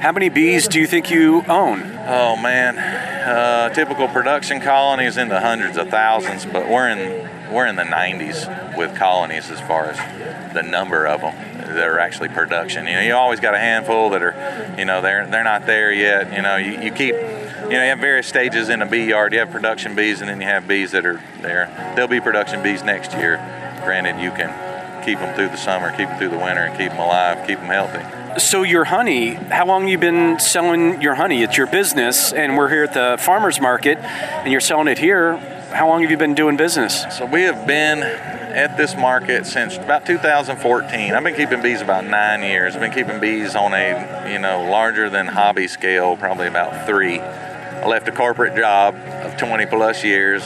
How 0.00 0.12
many 0.12 0.28
bees 0.28 0.68
do 0.68 0.78
you 0.78 0.86
think 0.86 1.10
you 1.10 1.42
own? 1.48 1.82
Oh 2.06 2.36
man, 2.36 2.78
uh, 2.78 3.68
typical 3.70 4.06
production 4.06 4.60
colony 4.60 5.06
is 5.06 5.16
in 5.16 5.28
the 5.28 5.40
hundreds 5.40 5.76
of 5.76 5.88
thousands, 5.88 6.46
but 6.46 6.68
we're 6.68 6.88
in 6.88 7.28
we're 7.52 7.66
in 7.66 7.76
the 7.76 7.82
90s 7.82 8.76
with 8.76 8.94
colonies 8.96 9.50
as 9.50 9.60
far 9.60 9.86
as 9.86 10.52
the 10.54 10.62
number 10.62 11.06
of 11.06 11.20
them 11.20 11.34
that 11.74 11.86
are 11.86 11.98
actually 11.98 12.28
production. 12.28 12.86
You 12.86 12.94
know, 12.94 13.00
you 13.02 13.14
always 13.14 13.40
got 13.40 13.54
a 13.54 13.58
handful 13.58 14.10
that 14.10 14.22
are, 14.22 14.74
you 14.78 14.84
know, 14.84 15.00
they're 15.00 15.26
they're 15.26 15.44
not 15.44 15.66
there 15.66 15.92
yet. 15.92 16.32
You 16.32 16.42
know, 16.42 16.56
you, 16.56 16.80
you 16.80 16.90
keep, 16.90 17.14
you 17.14 17.20
know, 17.20 17.82
you 17.82 17.90
have 17.90 17.98
various 17.98 18.26
stages 18.26 18.68
in 18.68 18.82
a 18.82 18.86
bee 18.86 19.06
yard. 19.06 19.32
You 19.32 19.40
have 19.40 19.50
production 19.50 19.94
bees, 19.94 20.20
and 20.20 20.28
then 20.28 20.40
you 20.40 20.46
have 20.46 20.66
bees 20.66 20.92
that 20.92 21.04
are 21.04 21.20
there. 21.40 21.66
There'll 21.94 22.08
be 22.08 22.20
production 22.20 22.62
bees 22.62 22.82
next 22.82 23.12
year. 23.12 23.36
Granted, 23.84 24.22
you 24.22 24.30
can 24.30 25.04
keep 25.04 25.18
them 25.18 25.34
through 25.34 25.48
the 25.48 25.56
summer, 25.56 25.90
keep 25.90 26.08
them 26.08 26.18
through 26.18 26.30
the 26.30 26.38
winter, 26.38 26.62
and 26.62 26.76
keep 26.76 26.90
them 26.90 27.00
alive, 27.00 27.46
keep 27.46 27.58
them 27.58 27.68
healthy. 27.68 28.04
So 28.38 28.62
your 28.62 28.84
honey, 28.84 29.34
how 29.34 29.66
long 29.66 29.88
you 29.88 29.98
been 29.98 30.38
selling 30.38 31.00
your 31.02 31.14
honey? 31.14 31.42
It's 31.42 31.56
your 31.56 31.66
business, 31.66 32.32
and 32.32 32.56
we're 32.56 32.68
here 32.68 32.84
at 32.84 32.94
the 32.94 33.16
farmers 33.22 33.60
market, 33.60 33.98
and 33.98 34.52
you're 34.52 34.60
selling 34.60 34.88
it 34.88 34.98
here. 34.98 35.40
How 35.72 35.86
long 35.86 36.00
have 36.00 36.10
you 36.10 36.16
been 36.16 36.34
doing 36.34 36.56
business? 36.56 37.04
So 37.14 37.26
we 37.26 37.42
have 37.42 37.66
been 37.66 38.02
at 38.02 38.78
this 38.78 38.96
market 38.96 39.44
since 39.44 39.76
about 39.76 40.06
2014. 40.06 41.12
I've 41.12 41.22
been 41.22 41.34
keeping 41.34 41.60
bees 41.60 41.82
about 41.82 42.06
nine 42.06 42.42
years. 42.42 42.74
I've 42.74 42.80
been 42.80 42.90
keeping 42.90 43.20
bees 43.20 43.54
on 43.54 43.74
a 43.74 44.32
you 44.32 44.38
know 44.38 44.64
larger 44.70 45.10
than 45.10 45.26
hobby 45.26 45.68
scale, 45.68 46.16
probably 46.16 46.48
about 46.48 46.86
three. 46.86 47.20
I 47.20 47.86
left 47.86 48.08
a 48.08 48.12
corporate 48.12 48.56
job 48.56 48.94
of 48.94 49.36
20 49.36 49.66
plus 49.66 50.02
years. 50.02 50.42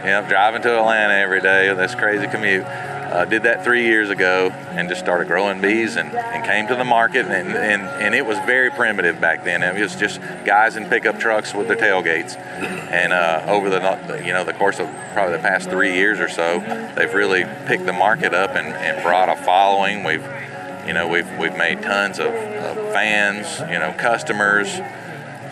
You 0.00 0.10
know, 0.10 0.26
driving 0.28 0.60
to 0.62 0.78
Atlanta 0.78 1.14
every 1.14 1.40
day. 1.40 1.70
with 1.70 1.78
this 1.78 1.94
crazy 1.94 2.26
commute. 2.26 2.66
Uh, 3.10 3.24
did 3.24 3.42
that 3.42 3.64
three 3.64 3.86
years 3.86 4.08
ago 4.08 4.50
and 4.70 4.88
just 4.88 5.00
started 5.00 5.26
growing 5.26 5.60
bees 5.60 5.96
and, 5.96 6.14
and 6.14 6.44
came 6.44 6.68
to 6.68 6.76
the 6.76 6.84
market 6.84 7.26
and, 7.26 7.56
and, 7.56 7.82
and 7.82 8.14
it 8.14 8.24
was 8.24 8.38
very 8.46 8.70
primitive 8.70 9.20
back 9.20 9.44
then. 9.44 9.64
It 9.64 9.80
was 9.80 9.96
just 9.96 10.20
guys 10.44 10.76
in 10.76 10.86
pickup 10.86 11.18
trucks 11.18 11.52
with 11.52 11.66
their 11.66 11.76
tailgates. 11.76 12.36
And 12.36 13.12
uh, 13.12 13.44
over 13.48 13.68
the 13.68 14.22
you 14.24 14.32
know 14.32 14.44
the 14.44 14.52
course 14.52 14.78
of 14.78 14.88
probably 15.12 15.36
the 15.36 15.42
past 15.42 15.68
three 15.68 15.94
years 15.94 16.20
or 16.20 16.28
so, 16.28 16.60
they've 16.94 17.12
really 17.12 17.44
picked 17.66 17.86
the 17.86 17.92
market 17.92 18.32
up 18.32 18.50
and, 18.50 18.68
and 18.68 19.02
brought 19.02 19.28
a 19.28 19.34
following. 19.34 20.04
We've 20.04 20.24
you 20.86 20.92
know 20.92 21.08
we've 21.08 21.30
we've 21.36 21.56
made 21.56 21.82
tons 21.82 22.20
of, 22.20 22.28
of 22.28 22.92
fans, 22.92 23.58
you 23.72 23.78
know 23.78 23.92
customers 23.98 24.68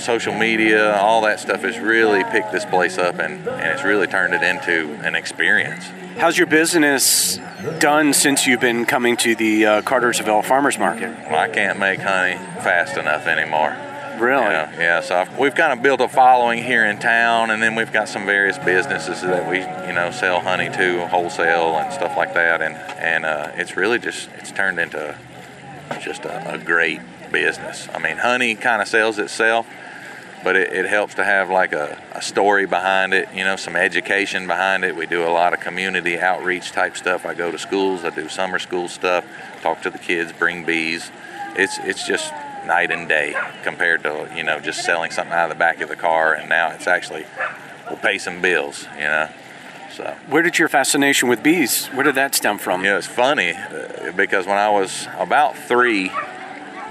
social 0.01 0.35
media, 0.35 0.95
all 0.97 1.23
that 1.23 1.41
stuff 1.41 1.63
has 1.63 1.79
really 1.79 2.25
picked 2.25 2.53
this 2.53 2.65
place 2.65 2.99
up 2.99 3.19
and, 3.19 3.47
and 3.47 3.73
it's 3.73 3.85
really 3.85 4.07
turned 4.07 4.35
it 4.35 4.43
into 4.43 4.93
an 5.05 5.15
experience. 5.15 5.85
How's 6.17 6.37
your 6.37 6.47
business 6.47 7.39
done 7.79 8.13
since 8.13 8.47
you've 8.47 8.61
been 8.61 8.87
coming 8.87 9.17
to 9.19 9.35
the 9.37 9.67
uh, 9.67 9.83
Cartersville 9.83 10.43
Farmers 10.43 10.79
Market? 10.79 11.11
Well, 11.31 11.39
I 11.39 11.49
can't 11.49 11.79
make 11.79 12.01
honey 12.01 12.35
fast 12.35 12.97
enough 12.97 13.27
anymore. 13.27 13.77
Really? 14.19 14.43
Yeah, 14.43 14.79
yeah. 14.79 15.01
So 15.01 15.17
I've, 15.17 15.39
we've 15.39 15.55
kind 15.55 15.73
of 15.73 15.81
built 15.81 16.01
a 16.01 16.09
following 16.09 16.65
here 16.65 16.85
in 16.85 16.99
town, 16.99 17.51
and 17.51 17.63
then 17.63 17.77
we've 17.77 17.93
got 17.93 18.09
some 18.09 18.27
various 18.27 18.59
businesses 18.59 19.23
that 19.23 19.49
we, 19.49 19.59
you 19.59 19.95
know, 19.95 20.11
sell 20.11 20.41
honey 20.41 20.69
to 20.71 21.07
wholesale 21.07 21.77
and 21.77 21.93
stuff 21.93 22.17
like 22.17 22.35
that, 22.35 22.61
and 22.61 22.75
and 22.99 23.25
uh, 23.25 23.53
it's 23.55 23.77
really 23.77 24.01
just 24.01 24.29
it's 24.39 24.51
turned 24.51 24.81
into 24.81 25.17
just 26.01 26.25
a, 26.25 26.55
a 26.55 26.59
great 26.59 27.01
business. 27.31 27.89
I 27.95 27.99
mean, 28.01 28.17
honey 28.17 28.57
kind 28.57 28.83
of 28.83 28.89
sells 28.89 29.19
itself 29.19 29.67
but 30.45 30.57
it, 30.57 30.73
it, 30.73 30.87
helps 30.87 31.15
to 31.15 31.25
have 31.25 31.51
like 31.51 31.73
a, 31.73 32.01
a, 32.13 32.23
story 32.23 32.67
behind 32.67 33.13
it, 33.13 33.29
you 33.35 33.45
know, 33.45 33.57
some 33.57 33.77
education 33.77 34.47
behind 34.47 34.85
it. 34.85 34.95
We 34.95 35.07
do 35.07 35.25
a 35.27 35.31
lot 35.31 35.53
of 35.53 35.61
community 35.61 36.19
outreach 36.19 36.73
type 36.73 36.97
stuff. 36.97 37.27
I 37.27 37.35
go 37.35 37.51
to 37.51 37.59
schools, 37.59 38.05
I 38.05 38.11
do 38.11 38.29
summer 38.29 38.59
school 38.59 38.89
stuff, 38.89 39.25
talk 39.63 39.83
to 39.83 39.91
the 39.91 39.99
kids, 39.99 40.33
bring 40.33 40.65
bees. 40.65 41.11
It's 41.57 41.79
it's 41.79 42.07
just 42.07 42.33
night 42.67 42.91
and 42.91 43.09
day 43.09 43.35
compared 43.63 44.03
to 44.05 44.29
you 44.35 44.45
know 44.45 44.61
just 44.61 44.85
selling 44.85 45.11
something 45.11 45.33
out 45.33 45.51
of 45.51 45.57
the 45.57 45.59
back 45.59 45.81
of 45.81 45.89
the 45.89 45.97
car, 45.97 46.35
and 46.35 46.49
now 46.49 46.71
it's 46.71 46.87
actually 46.87 47.25
we'll 47.89 47.99
pay 47.99 48.19
some 48.19 48.41
bills, 48.41 48.87
you 48.95 49.03
know. 49.03 49.29
So 49.91 50.15
where 50.29 50.43
did 50.43 50.59
your 50.59 50.69
fascination 50.69 51.29
with 51.29 51.43
bees? 51.43 51.87
Where 51.89 52.05
did 52.05 52.15
that 52.15 52.35
stem 52.35 52.59
from? 52.59 52.85
Yeah, 52.85 52.99
it's 52.99 53.07
funny 53.07 53.53
uh, 53.53 54.13
because 54.13 54.47
when 54.47 54.59
I 54.59 54.71
was 54.71 55.09
about 55.17 55.57
three, 55.57 56.11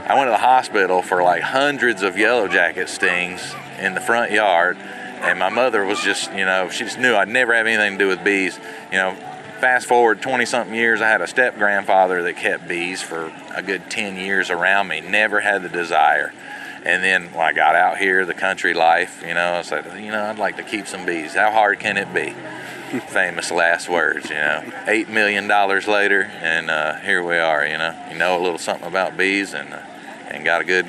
I 0.07 0.15
went 0.15 0.27
to 0.27 0.31
the 0.31 0.37
hospital 0.37 1.01
for 1.01 1.21
like 1.21 1.41
hundreds 1.41 2.01
of 2.01 2.17
yellow 2.17 2.47
jacket 2.47 2.87
stings 2.87 3.53
in 3.79 3.93
the 3.93 3.99
front 3.99 4.31
yard, 4.31 4.77
and 4.77 5.37
my 5.37 5.49
mother 5.49 5.83
was 5.83 5.99
just, 5.99 6.31
you 6.31 6.45
know, 6.45 6.69
she 6.69 6.85
just 6.85 6.97
knew 6.97 7.13
I'd 7.13 7.27
never 7.27 7.53
have 7.53 7.67
anything 7.67 7.97
to 7.97 8.05
do 8.05 8.07
with 8.07 8.23
bees. 8.23 8.57
You 8.89 8.99
know, 8.99 9.15
fast 9.59 9.85
forward 9.85 10.21
20 10.21 10.45
something 10.45 10.73
years, 10.73 11.01
I 11.01 11.09
had 11.09 11.19
a 11.19 11.27
step 11.27 11.57
grandfather 11.57 12.23
that 12.23 12.37
kept 12.37 12.69
bees 12.69 13.01
for 13.01 13.33
a 13.53 13.61
good 13.61 13.91
10 13.91 14.15
years 14.15 14.49
around 14.49 14.87
me, 14.87 15.01
never 15.01 15.41
had 15.41 15.61
the 15.61 15.69
desire. 15.69 16.31
And 16.85 17.03
then 17.03 17.33
when 17.33 17.45
I 17.45 17.51
got 17.51 17.75
out 17.75 17.97
here, 17.97 18.25
the 18.25 18.33
country 18.33 18.73
life, 18.73 19.21
you 19.27 19.33
know, 19.33 19.55
I 19.55 19.61
said, 19.61 20.01
you 20.01 20.09
know, 20.09 20.23
I'd 20.23 20.39
like 20.39 20.55
to 20.55 20.63
keep 20.63 20.87
some 20.87 21.05
bees. 21.05 21.33
How 21.33 21.51
hard 21.51 21.81
can 21.81 21.97
it 21.97 22.13
be? 22.13 22.33
Famous 23.09 23.51
last 23.51 23.89
words, 23.89 24.29
you 24.29 24.35
know. 24.35 24.63
Eight 24.87 25.09
million 25.09 25.49
dollars 25.49 25.85
later, 25.85 26.21
and 26.21 26.69
uh, 26.69 26.95
here 26.99 27.21
we 27.21 27.37
are. 27.37 27.67
You 27.67 27.77
know, 27.77 28.05
you 28.09 28.17
know 28.17 28.39
a 28.39 28.41
little 28.41 28.57
something 28.57 28.87
about 28.87 29.17
bees, 29.17 29.53
and 29.53 29.73
uh, 29.73 29.81
and 30.29 30.43
got 30.45 30.61
a 30.61 30.63
good, 30.65 30.85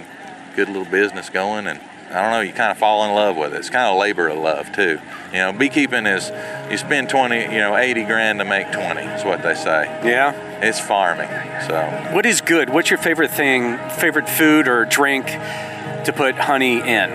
good 0.57 0.69
little 0.69 0.85
business 0.85 1.31
going. 1.31 1.67
And 1.67 1.81
I 2.11 2.23
don't 2.23 2.31
know, 2.31 2.41
you 2.41 2.53
kind 2.53 2.71
of 2.71 2.79
fall 2.79 3.05
in 3.05 3.15
love 3.15 3.37
with 3.37 3.55
it. 3.55 3.59
It's 3.59 3.71
kind 3.71 3.87
of 3.87 3.99
labor 3.99 4.29
of 4.29 4.39
love 4.39 4.73
too. 4.73 4.99
You 5.33 5.39
know, 5.39 5.53
beekeeping 5.53 6.07
is 6.07 6.31
you 6.71 6.79
spend 6.79 7.11
20, 7.11 7.43
you 7.43 7.59
know, 7.59 7.77
80 7.77 8.05
grand 8.05 8.39
to 8.39 8.45
make 8.45 8.73
20. 8.73 9.01
Is 9.03 9.25
what 9.25 9.43
they 9.43 9.55
say. 9.55 9.85
Yeah. 10.05 10.33
It's 10.61 10.81
farming. 10.81 11.29
So 11.69 12.13
What 12.15 12.27
is 12.27 12.41
good? 12.41 12.71
What's 12.71 12.91
your 12.91 12.99
favorite 12.99 13.31
thing, 13.31 13.79
favorite 13.91 14.29
food 14.29 14.69
or 14.69 14.85
drink 14.85 15.27
to 15.27 16.13
put 16.15 16.35
honey 16.37 16.79
in? 16.79 17.11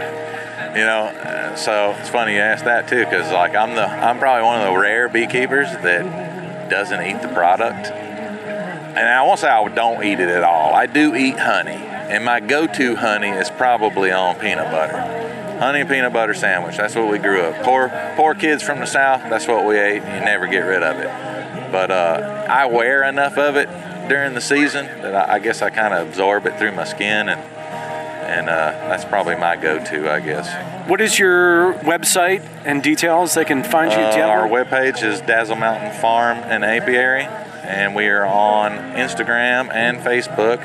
you 0.73 0.79
know, 0.79 1.53
so 1.55 1.95
it's 1.99 2.09
funny 2.09 2.33
you 2.33 2.39
ask 2.39 2.65
that 2.65 2.87
too, 2.87 3.05
because 3.05 3.31
like 3.31 3.55
I'm 3.55 3.75
the 3.75 3.85
I'm 3.85 4.17
probably 4.17 4.43
one 4.43 4.61
of 4.61 4.73
the 4.73 4.79
rare 4.79 5.07
beekeepers 5.07 5.71
that 5.71 6.69
doesn't 6.69 7.01
eat 7.05 7.21
the 7.21 7.27
product. 7.27 7.91
And 7.91 9.07
I 9.07 9.21
won't 9.23 9.39
say 9.39 9.49
I 9.49 9.67
don't 9.69 10.03
eat 10.03 10.19
it 10.19 10.29
at 10.29 10.43
all. 10.43 10.73
I 10.73 10.85
do 10.87 11.15
eat 11.15 11.37
honey, 11.37 11.77
and 12.13 12.23
my 12.23 12.39
go-to 12.39 12.95
honey 12.95 13.29
is 13.29 13.49
probably 13.49 14.11
on 14.11 14.35
peanut 14.35 14.69
butter. 14.71 15.59
Honey 15.59 15.81
and 15.81 15.89
peanut 15.89 16.13
butter 16.13 16.35
sandwich. 16.35 16.77
That's 16.77 16.95
what 16.95 17.09
we 17.09 17.17
grew 17.17 17.41
up. 17.41 17.63
Poor, 17.63 17.89
poor 18.15 18.35
kids 18.35 18.61
from 18.61 18.79
the 18.79 18.85
south. 18.85 19.21
That's 19.29 19.47
what 19.47 19.65
we 19.65 19.79
ate. 19.79 19.95
You 19.95 20.01
never 20.01 20.45
get 20.45 20.59
rid 20.59 20.83
of 20.83 20.97
it. 20.99 21.71
But 21.71 21.89
uh, 21.89 22.45
I 22.47 22.67
wear 22.67 23.03
enough 23.03 23.37
of 23.39 23.55
it 23.55 23.67
during 24.09 24.35
the 24.35 24.41
season 24.41 24.85
that 24.85 25.15
I, 25.15 25.35
I 25.35 25.39
guess 25.39 25.63
I 25.63 25.71
kind 25.71 25.93
of 25.93 26.07
absorb 26.07 26.45
it 26.45 26.59
through 26.59 26.73
my 26.73 26.83
skin, 26.83 27.29
and 27.29 27.41
and 28.23 28.47
uh, 28.47 28.71
that's 28.87 29.05
probably 29.05 29.35
my 29.35 29.55
go-to, 29.55 30.09
I 30.09 30.19
guess. 30.19 30.87
What 30.87 31.01
is 31.01 31.17
your 31.17 31.73
website 31.79 32.41
and 32.63 32.81
details 32.81 33.33
they 33.33 33.45
can 33.45 33.63
find 33.63 33.91
you? 33.91 33.97
Uh, 33.97 34.11
Do 34.11 34.17
you 34.17 34.23
have 34.23 34.31
our 34.31 34.47
webpage 34.47 35.03
is 35.03 35.19
Dazzle 35.21 35.55
Mountain 35.55 35.99
Farm 35.99 36.37
and 36.37 36.63
Apiary, 36.63 37.23
and 37.23 37.95
we 37.95 38.07
are 38.07 38.25
on 38.25 38.71
Instagram 38.95 39.73
and 39.73 39.99
Facebook. 39.99 40.61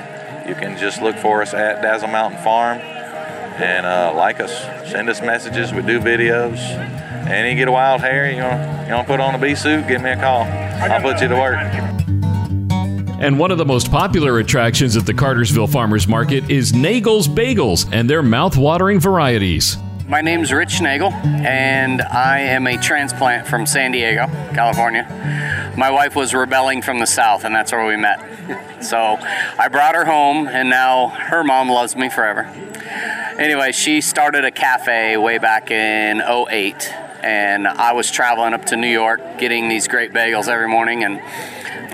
You 0.49 0.55
can 0.55 0.79
just 0.79 1.03
look 1.03 1.17
for 1.17 1.43
us 1.43 1.53
at 1.53 1.83
Dazzle 1.83 2.09
Mountain 2.09 2.43
Farm 2.43 2.79
and 2.79 3.85
uh, 3.85 4.15
like 4.17 4.41
us. 4.41 4.59
Send 4.91 5.11
us 5.11 5.21
messages. 5.21 5.75
We 5.75 5.83
do 5.83 6.01
videos. 6.01 6.57
And 6.57 7.47
you 7.47 7.55
get 7.55 7.69
a 7.69 7.73
wild 7.73 8.01
hair, 8.01 8.33
you 8.33 8.41
want 8.41 8.89
you 8.89 8.95
want 8.95 9.07
to 9.07 9.13
put 9.13 9.21
on 9.21 9.35
a 9.35 9.39
bee 9.39 9.55
suit? 9.55 9.87
Give 9.87 10.01
me 10.01 10.09
a 10.09 10.17
call. 10.17 10.45
I'll 10.45 11.03
put 11.03 11.21
you 11.21 11.29
to 11.29 11.37
work. 11.37 11.59
And 13.21 13.39
one 13.39 13.51
of 13.51 13.59
the 13.59 13.67
most 13.67 13.91
popular 13.91 14.39
attractions 14.39 14.97
at 14.97 15.05
the 15.05 15.13
Cartersville 15.13 15.67
Farmers 15.67 16.09
Market 16.09 16.51
is 16.51 16.73
Nagel's 16.73 17.29
Bagels 17.29 17.87
and 17.93 18.09
their 18.09 18.23
mouth-watering 18.23 19.01
varieties. 19.01 19.77
My 20.07 20.23
name's 20.23 20.51
Rich 20.51 20.81
Nagel, 20.81 21.13
and 21.13 22.01
I 22.01 22.39
am 22.39 22.67
a 22.67 22.79
transplant 22.79 23.47
from 23.47 23.67
San 23.67 23.93
Diego, 23.93 24.27
California. 24.55 25.05
My 25.79 25.93
wife 25.93 26.17
was 26.17 26.35
rebelling 26.35 26.83
from 26.83 26.99
the 26.99 27.07
South, 27.07 27.45
and 27.45 27.55
that's 27.55 27.71
where 27.71 27.87
we 27.87 27.97
met. 27.97 28.83
So 28.83 28.99
I 28.99 29.69
brought 29.69 29.95
her 29.95 30.05
home, 30.05 30.49
and 30.49 30.69
now 30.69 31.07
her 31.07 31.45
mom 31.45 31.69
loves 31.69 31.95
me 31.95 32.09
forever. 32.09 32.53
Anyway, 33.39 33.71
she 33.71 34.01
started 34.01 34.45
a 34.45 34.51
cafe 34.51 35.17
way 35.17 35.39
back 35.39 35.71
in 35.71 36.21
08, 36.21 36.93
and 37.23 37.69
I 37.69 37.93
was 37.93 38.11
traveling 38.11 38.55
up 38.55 38.65
to 38.67 38.77
New 38.77 38.89
York 38.89 39.21
getting 39.39 39.69
these 39.69 39.87
great 39.87 40.13
bagels 40.13 40.49
every 40.49 40.67
morning. 40.67 41.05
And 41.05 41.21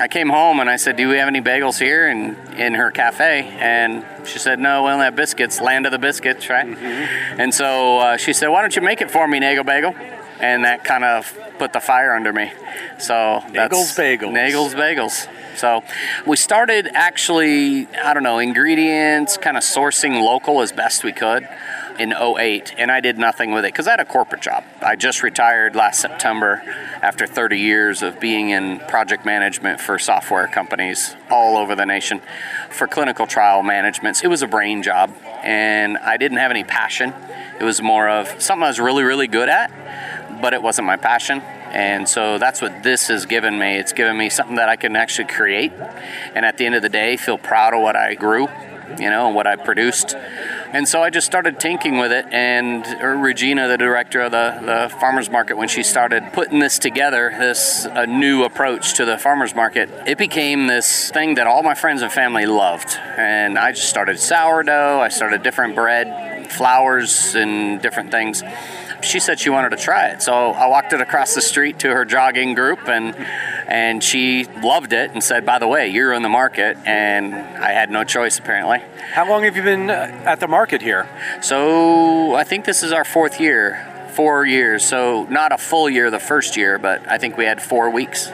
I 0.01 0.09
came 0.09 0.31
home 0.31 0.61
and 0.61 0.71
I 0.71 0.77
said, 0.77 0.97
Do 0.97 1.07
we 1.11 1.17
have 1.17 1.29
any 1.29 1.43
bagels 1.43 1.79
here? 1.79 2.09
And 2.09 2.39
in 2.59 2.73
her 2.73 2.91
cafe. 2.91 3.55
And 3.61 4.03
she 4.27 4.39
said, 4.39 4.59
No, 4.59 4.85
we 4.85 4.93
only 4.93 5.05
have 5.05 5.15
biscuits, 5.15 5.61
land 5.61 5.85
of 5.85 5.93
the 5.93 5.99
biscuits, 5.99 6.49
right? 6.49 6.67
And 6.67 7.53
so 7.53 7.99
uh, 7.99 8.17
she 8.17 8.33
said, 8.33 8.49
Why 8.49 8.63
don't 8.63 8.75
you 8.75 8.81
make 8.81 9.03
it 9.03 9.11
for 9.11 9.29
me, 9.29 9.41
Nagel 9.41 9.65
Bagel? 9.65 9.95
And 10.45 10.65
that 10.65 10.85
kind 10.85 11.05
of 11.05 11.37
put 11.59 11.73
the 11.73 11.81
fire 11.81 12.15
under 12.15 12.33
me. 12.33 12.53
So 12.99 13.43
that's 13.53 13.73
Nagel's 13.73 13.97
Bagels. 13.97 14.33
Nagel's 14.33 14.75
Bagels. 14.75 15.29
So 15.57 15.83
we 16.27 16.37
started 16.37 16.89
actually, 16.93 17.87
I 17.95 18.13
don't 18.13 18.23
know, 18.23 18.39
ingredients, 18.39 19.39
kind 19.39 19.57
of 19.57 19.63
sourcing 19.63 20.21
local 20.23 20.61
as 20.61 20.71
best 20.71 21.03
we 21.03 21.13
could 21.13 21.49
in 21.99 22.13
08 22.13 22.75
and 22.77 22.91
I 22.91 23.01
did 23.01 23.19
nothing 23.19 23.53
with 23.53 23.65
it 23.65 23.69
because 23.69 23.87
I 23.87 23.93
had 23.93 24.01
a 24.01 24.05
corporate 24.05 24.43
job. 24.43 24.65
I 24.83 24.97
just 24.97 25.23
retired 25.23 25.77
last 25.77 26.01
September 26.01 26.63
after 27.01 27.27
30 27.27 27.59
years 27.59 28.03
of 28.03 28.19
being 28.21 28.51
in 28.51 28.81
project 28.81 29.25
management 29.25 29.81
for 29.81 29.99
software 29.99 30.49
companies 30.49 31.15
all 31.31 31.57
over 31.57 31.75
the 31.75 31.87
nation 31.87 32.21
for 32.71 32.87
clinical 32.87 33.27
trial 33.27 33.63
managements. 33.63 34.23
It 34.23 34.29
was 34.29 34.43
a 34.43 34.49
brain 34.49 34.83
job 34.83 35.15
and 35.43 35.97
I 35.99 36.17
didn't 36.17 36.39
have 36.39 36.51
any 36.51 36.65
passion. 36.65 37.15
It 37.61 37.65
was 37.65 37.81
more 37.81 38.09
of 38.09 38.43
something 38.43 38.65
I 38.65 38.69
was 38.69 38.81
really, 38.81 39.05
really 39.05 39.29
good 39.29 39.49
at, 39.49 39.71
but 40.45 40.53
it 40.53 40.63
wasn't 40.63 40.87
my 40.87 40.99
passion. 40.99 41.41
And 41.73 42.07
so 42.07 42.37
that's 42.37 42.61
what 42.61 42.83
this 42.83 43.09
has 43.09 43.25
given 43.25 43.59
me. 43.59 43.79
It's 43.79 43.95
given 43.95 44.15
me 44.15 44.29
something 44.29 44.57
that 44.57 44.69
I 44.69 44.77
can 44.77 44.95
actually 44.95 45.29
create 45.29 45.73
and 46.35 46.45
at 46.45 46.59
the 46.59 46.67
end 46.67 46.75
of 46.75 46.83
the 46.83 46.91
day 46.91 47.17
feel 47.17 47.39
proud 47.39 47.73
of 47.73 47.81
what 47.81 47.97
I 47.97 48.13
grew, 48.15 48.49
you 48.99 49.09
know, 49.09 49.31
what 49.31 49.47
I 49.47 49.57
produced. 49.57 50.15
And 50.15 50.87
so 50.87 51.03
I 51.03 51.09
just 51.09 51.27
started 51.27 51.59
tinking 51.59 51.97
with 51.97 52.13
it. 52.13 52.27
And 52.31 52.85
uh, 52.85 53.07
Regina, 53.07 53.69
the 53.69 53.79
director 53.79 54.21
of 54.21 54.33
the, 54.33 54.61
the 54.61 54.95
farmers 55.01 55.31
market, 55.31 55.57
when 55.57 55.69
she 55.69 55.83
started 55.83 56.23
putting 56.35 56.59
this 56.59 56.79
together, 56.79 57.35
this 57.39 57.87
a 57.91 58.07
new 58.07 58.45
approach 58.45 58.93
to 58.99 59.07
the 59.07 59.17
farmers 59.17 59.55
market, 59.55 59.89
it 60.07 60.19
became 60.19 60.67
this 60.67 61.11
thing 61.11 61.37
that 61.37 61.47
all 61.47 61.63
my 61.63 61.75
friends 61.75 62.03
and 62.03 62.13
family 62.13 62.45
loved. 62.45 62.99
And 63.17 63.59
I 63.59 63.73
just 63.73 63.89
started 63.89 64.19
sourdough. 64.19 65.01
I 65.01 65.09
started 65.09 65.43
different 65.43 65.75
bread, 65.75 66.53
flours, 66.53 67.35
and 67.35 67.81
different 67.81 68.11
things 68.11 68.43
she 69.05 69.21
said 69.21 69.39
she 69.39 69.51
wanted 69.51 69.71
to 69.71 69.77
try 69.77 70.09
it. 70.09 70.23
So 70.23 70.33
I 70.33 70.67
walked 70.67 70.93
it 70.93 71.01
across 71.01 71.35
the 71.35 71.43
street 71.43 71.81
to 71.81 71.91
her 71.91 72.05
jogging 72.05 72.55
group 72.55 72.89
and 72.89 73.15
and 73.67 74.03
she 74.03 74.45
loved 74.63 74.93
it 74.93 75.11
and 75.13 75.23
said, 75.23 75.47
"By 75.47 75.59
the 75.59 75.69
way, 75.69 75.89
you're 75.89 76.13
in 76.13 76.23
the 76.23 76.29
market." 76.29 76.77
And 76.85 77.35
I 77.35 77.73
had 77.73 77.91
no 77.91 78.05
choice 78.05 78.39
apparently. 78.39 78.81
How 79.13 79.29
long 79.29 79.45
have 79.45 79.57
you 79.57 79.63
been 79.63 79.91
uh, 79.91 80.23
at 80.25 80.41
the 80.41 80.49
market 80.49 80.83
here? 80.83 81.09
So 81.43 82.35
I 82.35 82.45
think 82.45 82.65
this 82.65 82.83
is 82.83 82.93
our 82.93 83.05
fourth 83.05 83.41
year. 83.41 83.91
4 84.15 84.47
years. 84.47 84.85
So 84.85 85.25
not 85.25 85.51
a 85.51 85.59
full 85.59 85.91
year 85.91 86.09
the 86.09 86.21
first 86.21 86.57
year, 86.57 86.79
but 86.79 87.11
I 87.11 87.19
think 87.19 87.37
we 87.37 87.47
had 87.47 87.61
4 87.61 87.91
weeks. 87.91 88.31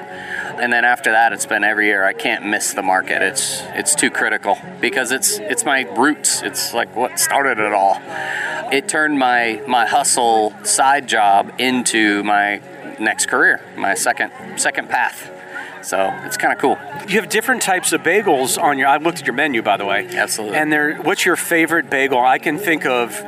And 0.60 0.72
then 0.72 0.84
after 0.84 1.12
that 1.12 1.32
it's 1.32 1.46
been 1.46 1.64
every 1.64 1.86
year. 1.86 2.04
I 2.04 2.12
can't 2.12 2.46
miss 2.46 2.74
the 2.74 2.82
market. 2.82 3.22
It's 3.22 3.62
it's 3.74 3.94
too 3.94 4.10
critical 4.10 4.58
because 4.80 5.12
it's 5.12 5.38
it's 5.38 5.64
my 5.64 5.82
roots. 5.96 6.42
It's 6.42 6.74
like 6.74 6.94
what 6.94 7.18
started 7.18 7.58
it 7.58 7.72
all 7.72 8.00
it 8.72 8.88
turned 8.88 9.18
my 9.18 9.62
my 9.66 9.86
hustle 9.86 10.54
side 10.64 11.08
job 11.08 11.52
into 11.58 12.22
my 12.24 12.60
next 12.98 13.26
career, 13.26 13.60
my 13.76 13.94
second 13.94 14.32
second 14.56 14.88
path. 14.88 15.30
So 15.82 16.12
it's 16.24 16.36
kind 16.36 16.52
of 16.52 16.58
cool. 16.58 16.78
You 17.08 17.20
have 17.20 17.30
different 17.30 17.62
types 17.62 17.92
of 17.92 18.02
bagels 18.02 18.62
on 18.62 18.78
your. 18.78 18.88
I 18.88 18.98
looked 18.98 19.20
at 19.20 19.26
your 19.26 19.34
menu, 19.34 19.62
by 19.62 19.76
the 19.76 19.86
way. 19.86 20.06
Absolutely. 20.08 20.58
And 20.58 20.70
there, 20.70 20.96
what's 20.96 21.24
your 21.24 21.36
favorite 21.36 21.88
bagel? 21.88 22.18
I 22.18 22.38
can 22.38 22.58
think 22.58 22.84
of 22.84 23.18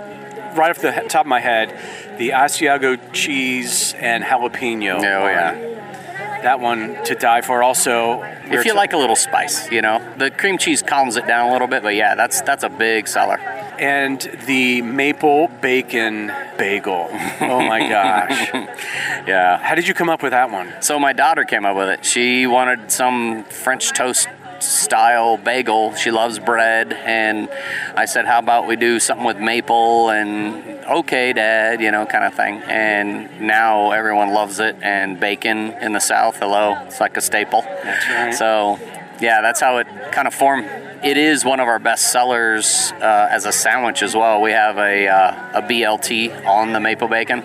right 0.56 0.70
off 0.70 0.78
the 0.78 0.92
top 1.08 1.22
of 1.22 1.26
my 1.26 1.40
head, 1.40 1.70
the 2.18 2.30
Asiago 2.30 3.00
cheese 3.12 3.94
and 3.94 4.22
jalapeno. 4.22 4.98
Oh 4.98 5.00
yeah. 5.00 5.81
That 6.42 6.60
one 6.60 7.02
to 7.04 7.14
die 7.14 7.40
for. 7.40 7.62
Also, 7.62 8.22
If 8.46 8.64
you 8.64 8.74
like 8.74 8.92
a 8.92 8.96
little 8.96 9.16
spice, 9.16 9.70
you 9.70 9.80
know, 9.82 10.00
the 10.18 10.30
cream 10.30 10.58
cheese 10.58 10.82
calms 10.82 11.16
it 11.16 11.26
down 11.26 11.48
a 11.50 11.52
little 11.52 11.68
bit, 11.68 11.82
but 11.82 11.94
yeah, 11.94 12.14
that's 12.14 12.40
that's 12.42 12.64
a 12.64 12.68
big 12.68 13.06
seller. 13.08 13.38
and 13.78 14.20
the 14.46 14.82
maple 14.82 15.48
bacon 15.60 16.32
bagel. 16.58 17.08
Oh 17.40 17.60
my 17.66 17.80
gosh! 17.96 18.50
Yeah. 19.26 19.58
How 19.58 19.74
did 19.74 19.86
you 19.88 19.94
come 19.94 20.10
up 20.10 20.22
with 20.22 20.32
that 20.32 20.50
one? 20.50 20.72
So 20.80 20.98
my 20.98 21.12
daughter 21.12 21.44
came 21.44 21.64
up 21.64 21.76
with 21.76 21.88
it. 21.88 22.04
She 22.04 22.46
wanted 22.46 22.90
some 22.90 23.44
French 23.44 23.92
toast 23.92 24.28
style 24.60 25.36
bagel. 25.36 25.94
She 25.94 26.10
loves 26.10 26.38
bread, 26.38 26.92
and 26.92 27.48
I 27.96 28.04
said, 28.04 28.26
"How 28.26 28.38
about 28.38 28.66
we 28.66 28.76
do 28.76 29.00
something 29.00 29.26
with 29.26 29.38
maple?" 29.38 30.10
And 30.10 30.71
okay, 30.98 31.32
Dad, 31.32 31.80
you 31.80 31.90
know, 31.90 32.06
kind 32.06 32.24
of 32.24 32.34
thing. 32.34 32.62
And 32.62 33.40
now 33.40 33.92
everyone 33.92 34.32
loves 34.32 34.60
it. 34.60 34.76
And 34.82 35.18
bacon 35.18 35.72
in 35.80 35.92
the 35.92 36.00
South, 36.00 36.36
hello, 36.36 36.76
it's 36.86 37.00
like 37.00 37.16
a 37.16 37.20
staple. 37.20 37.62
That's 37.62 38.08
right. 38.08 38.34
So 38.34 38.78
yeah, 39.20 39.40
that's 39.40 39.60
how 39.60 39.78
it 39.78 39.86
kind 40.10 40.26
of 40.26 40.34
formed. 40.34 40.66
It 41.04 41.16
is 41.16 41.44
one 41.44 41.60
of 41.60 41.66
our 41.68 41.78
best 41.78 42.12
sellers 42.12 42.92
uh, 43.00 43.28
as 43.30 43.44
a 43.44 43.52
sandwich 43.52 44.02
as 44.02 44.14
well. 44.14 44.40
We 44.40 44.52
have 44.52 44.78
a, 44.78 45.08
uh, 45.08 45.60
a 45.60 45.62
BLT 45.62 46.46
on 46.46 46.72
the 46.72 46.80
maple 46.80 47.08
bacon, 47.08 47.42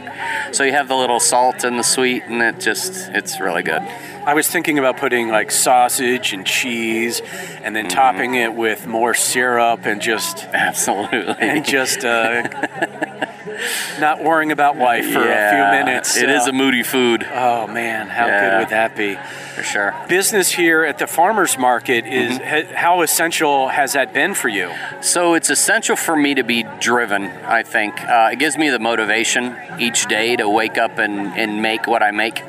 so 0.51 0.63
you 0.63 0.73
have 0.73 0.88
the 0.88 0.95
little 0.95 1.19
salt 1.19 1.63
and 1.63 1.77
the 1.77 1.83
sweet, 1.83 2.23
and 2.23 2.41
it 2.41 2.60
just 2.60 3.10
it's 3.10 3.39
really 3.39 3.63
good. 3.63 3.81
I 3.81 4.33
was 4.33 4.47
thinking 4.47 4.77
about 4.77 4.97
putting 4.97 5.29
like 5.29 5.51
sausage 5.51 6.33
and 6.33 6.45
cheese, 6.45 7.21
and 7.63 7.75
then 7.75 7.88
topping 7.88 8.36
it 8.36 8.53
with 8.53 8.86
more 8.86 9.13
syrup 9.13 9.86
and 9.86 10.01
just 10.01 10.43
Absolutely. 10.53 11.36
and 11.39 11.65
just 11.65 12.03
uh, 12.03 12.43
not 13.99 14.23
worrying 14.23 14.51
about 14.51 14.77
life 14.77 15.06
for 15.12 15.19
a 15.21 15.49
few 15.51 15.86
minutes. 15.86 16.15
It 16.17 16.30
is 16.30 16.47
a 16.47 16.51
moody 16.53 16.84
food. 16.84 17.25
Oh 17.32 17.67
man, 17.67 18.08
how 18.08 18.27
Yeah. 18.27 18.49
good 18.51 18.60
would 18.60 18.69
that 18.69 18.95
be? 18.95 19.17
For 19.56 19.63
sure. 19.63 19.95
Business 20.08 20.51
here 20.51 20.84
at 20.84 20.99
the 20.99 21.08
farmers 21.08 21.58
market 21.58 22.06
is 22.06 22.38
Mm-hmm. 22.38 22.73
how 22.75 23.01
essential 23.01 23.69
has 23.69 23.93
that 23.93 24.13
been 24.13 24.34
for 24.36 24.49
you? 24.49 24.71
So 25.01 25.34
it's 25.34 25.49
essential 25.49 25.95
for 25.95 26.15
me 26.15 26.36
to 26.36 26.43
be 26.43 26.63
driven, 26.80 27.23
I 27.45 27.63
think. 27.63 27.99
Uh, 28.03 28.30
it 28.34 28.39
gives 28.39 28.58
me 28.58 28.69
the 28.69 28.77
motivation 28.80 29.56
each 29.80 30.06
day 30.06 30.36
to 30.36 30.47
wake 30.47 30.77
up 30.77 30.99
and, 30.99 31.36
and 31.38 31.62
make 31.62 31.88
what 31.88 32.03
I 32.03 32.12
make. 32.12 32.43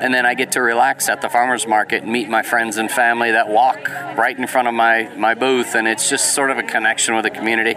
And 0.00 0.12
then 0.12 0.26
I 0.26 0.34
get 0.34 0.52
to 0.52 0.60
relax 0.62 1.08
at 1.08 1.22
the 1.22 1.28
farmer's 1.30 1.66
market 1.66 2.02
and 2.02 2.12
meet 2.12 2.28
my 2.28 2.42
friends 2.42 2.76
and 2.76 2.90
family 2.90 3.30
that 3.32 3.48
walk 3.48 3.88
right 4.18 4.36
in 4.36 4.46
front 4.46 4.68
of 4.68 4.74
my, 4.74 5.08
my 5.16 5.34
booth. 5.34 5.74
And 5.74 5.88
it's 5.88 6.10
just 6.10 6.34
sort 6.34 6.50
of 6.50 6.58
a 6.58 6.62
connection 6.62 7.14
with 7.14 7.24
the 7.24 7.30
community. 7.30 7.74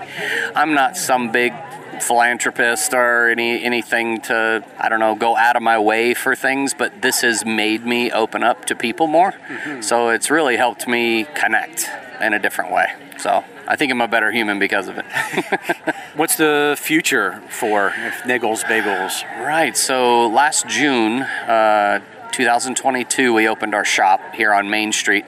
I'm 0.56 0.74
not 0.74 0.98
some 0.98 1.32
big 1.32 1.54
philanthropist 2.02 2.94
or 2.94 3.30
any 3.30 3.64
anything 3.64 4.22
to 4.22 4.64
I 4.78 4.90
don't 4.90 5.00
know 5.00 5.16
go 5.16 5.36
out 5.36 5.56
of 5.56 5.62
my 5.62 5.80
way 5.80 6.14
for 6.14 6.36
things 6.36 6.74
but 6.74 7.02
this 7.02 7.22
has 7.22 7.46
made 7.46 7.86
me 7.86 8.12
open 8.12 8.44
up 8.44 8.66
to 8.66 8.76
people 8.76 9.08
more. 9.08 9.34
So 9.82 10.10
it's 10.10 10.30
really 10.30 10.58
helped 10.58 10.88
me 10.88 11.26
connect 11.36 11.90
in 12.22 12.34
a 12.34 12.40
different 12.40 12.72
way. 12.72 12.88
So 13.18 13.44
I 13.68 13.76
think 13.76 13.92
I'm 13.92 14.02
a 14.02 14.08
better 14.08 14.32
human 14.32 14.60
because 14.60 14.88
of 14.88 14.98
it. 14.98 15.06
What's 16.16 16.36
the 16.36 16.76
future 16.80 17.42
for 17.50 17.94
Nagel's 18.26 18.64
Bagels? 18.64 19.24
right 19.44 19.76
so 19.76 20.28
last 20.28 20.68
June 20.68 21.22
uh, 21.22 22.00
2022 22.32 23.34
we 23.34 23.48
opened 23.48 23.74
our 23.74 23.86
shop 23.86 24.20
here 24.34 24.54
on 24.54 24.70
Main 24.70 24.92
Street 24.92 25.26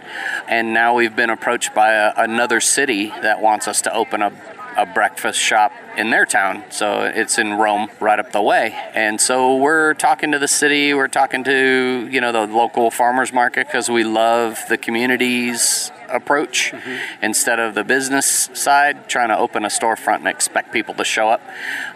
and 0.47 0.73
now 0.73 0.95
we've 0.95 1.15
been 1.15 1.29
approached 1.29 1.73
by 1.73 1.93
a, 1.93 2.13
another 2.17 2.59
city 2.59 3.07
that 3.21 3.41
wants 3.41 3.67
us 3.67 3.81
to 3.83 3.93
open 3.93 4.21
a 4.21 4.31
a 4.77 4.85
breakfast 4.85 5.39
shop 5.39 5.71
in 5.97 6.09
their 6.09 6.25
town. 6.25 6.63
So 6.69 7.01
it's 7.03 7.37
in 7.37 7.53
Rome, 7.53 7.89
right 7.99 8.19
up 8.19 8.31
the 8.31 8.41
way. 8.41 8.71
And 8.93 9.19
so 9.19 9.57
we're 9.57 9.93
talking 9.93 10.31
to 10.31 10.39
the 10.39 10.47
city, 10.47 10.93
we're 10.93 11.07
talking 11.07 11.43
to, 11.43 12.07
you 12.11 12.21
know, 12.21 12.31
the 12.31 12.45
local 12.45 12.91
farmers 12.91 13.33
market 13.33 13.67
because 13.67 13.89
we 13.89 14.03
love 14.03 14.59
the 14.69 14.77
community's 14.77 15.91
approach 16.09 16.73
instead 17.21 17.59
of 17.59 17.75
the 17.75 17.83
business 17.83 18.49
side, 18.53 19.07
trying 19.09 19.29
to 19.29 19.37
open 19.37 19.65
a 19.65 19.67
storefront 19.67 20.17
and 20.17 20.27
expect 20.27 20.71
people 20.71 20.93
to 20.95 21.03
show 21.03 21.29
up. 21.29 21.41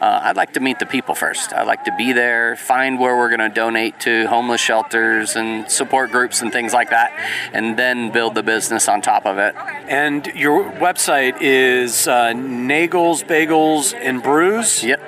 Uh, 0.01 0.21
I'd 0.23 0.35
like 0.35 0.53
to 0.53 0.59
meet 0.59 0.79
the 0.79 0.85
people 0.85 1.15
first. 1.15 1.53
I'd 1.53 1.67
like 1.67 1.85
to 1.85 1.95
be 1.97 2.13
there, 2.13 2.55
find 2.55 2.99
where 2.99 3.15
we're 3.17 3.29
going 3.29 3.39
to 3.39 3.49
donate 3.49 3.99
to 4.01 4.27
homeless 4.27 4.61
shelters 4.61 5.35
and 5.35 5.69
support 5.69 6.11
groups 6.11 6.41
and 6.41 6.51
things 6.51 6.73
like 6.73 6.89
that, 6.89 7.11
and 7.53 7.77
then 7.77 8.11
build 8.11 8.35
the 8.35 8.43
business 8.43 8.87
on 8.87 9.01
top 9.01 9.25
of 9.25 9.37
it. 9.37 9.55
And 9.55 10.25
your 10.27 10.63
website 10.63 11.37
is 11.41 12.07
uh, 12.07 12.33
Nagels 12.33 13.23
Bagels 13.23 13.88
and 13.93 14.21
Brews. 14.23 14.83
Yep. 14.83 15.01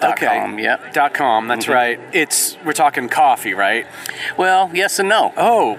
Dot 0.00 0.12
Okay. 0.12 0.38
com, 0.40 0.58
yep. 0.58 0.94
Dot 0.94 1.12
com. 1.12 1.46
That's 1.46 1.68
right. 1.68 2.00
It's 2.14 2.56
we're 2.64 2.72
talking 2.72 3.10
coffee, 3.10 3.52
right? 3.52 3.86
Well, 4.38 4.70
yes 4.72 4.98
and 4.98 5.10
no. 5.10 5.30
Oh, 5.36 5.76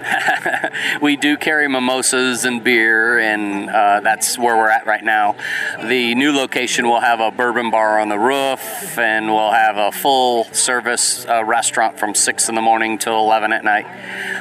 we 1.02 1.16
do 1.16 1.36
carry 1.36 1.66
mimosas 1.66 2.44
and 2.44 2.62
beer, 2.62 3.18
and 3.18 3.68
uh, 3.68 3.98
that's 3.98 4.38
where 4.38 4.56
we're 4.56 4.70
at 4.70 4.86
right 4.86 5.02
now. 5.02 5.34
The 5.82 6.14
new 6.14 6.30
location 6.30 6.86
will 6.86 7.00
have 7.00 7.18
a 7.18 7.32
bourbon 7.32 7.72
bar 7.72 7.98
on 7.98 8.10
the 8.10 8.18
roof, 8.18 8.96
and 8.96 9.26
we'll 9.26 9.50
have 9.50 9.76
a 9.76 9.90
full 9.90 10.44
service 10.52 11.26
uh, 11.26 11.42
restaurant 11.44 11.98
from 11.98 12.14
6 12.14 12.48
in 12.48 12.54
the 12.54 12.62
morning 12.62 12.98
till 12.98 13.18
11 13.18 13.52
at 13.52 13.64
night. 13.64 13.86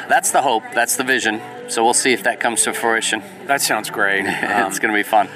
That's 0.07 0.29
the 0.29 0.43
hope, 0.43 0.61
that's 0.75 0.95
the 0.95 1.03
vision. 1.03 1.41
So 1.69 1.83
we'll 1.83 1.95
see 1.95 2.13
if 2.13 2.21
that 2.23 2.39
comes 2.39 2.61
to 2.65 2.73
fruition. 2.73 3.23
that 3.47 3.61
sounds 3.61 3.89
great. 3.89 4.25
Um, 4.51 4.67
it's 4.67 4.77
going 4.77 4.93
to 4.93 4.99
be 4.99 5.01
fun. 5.09 5.27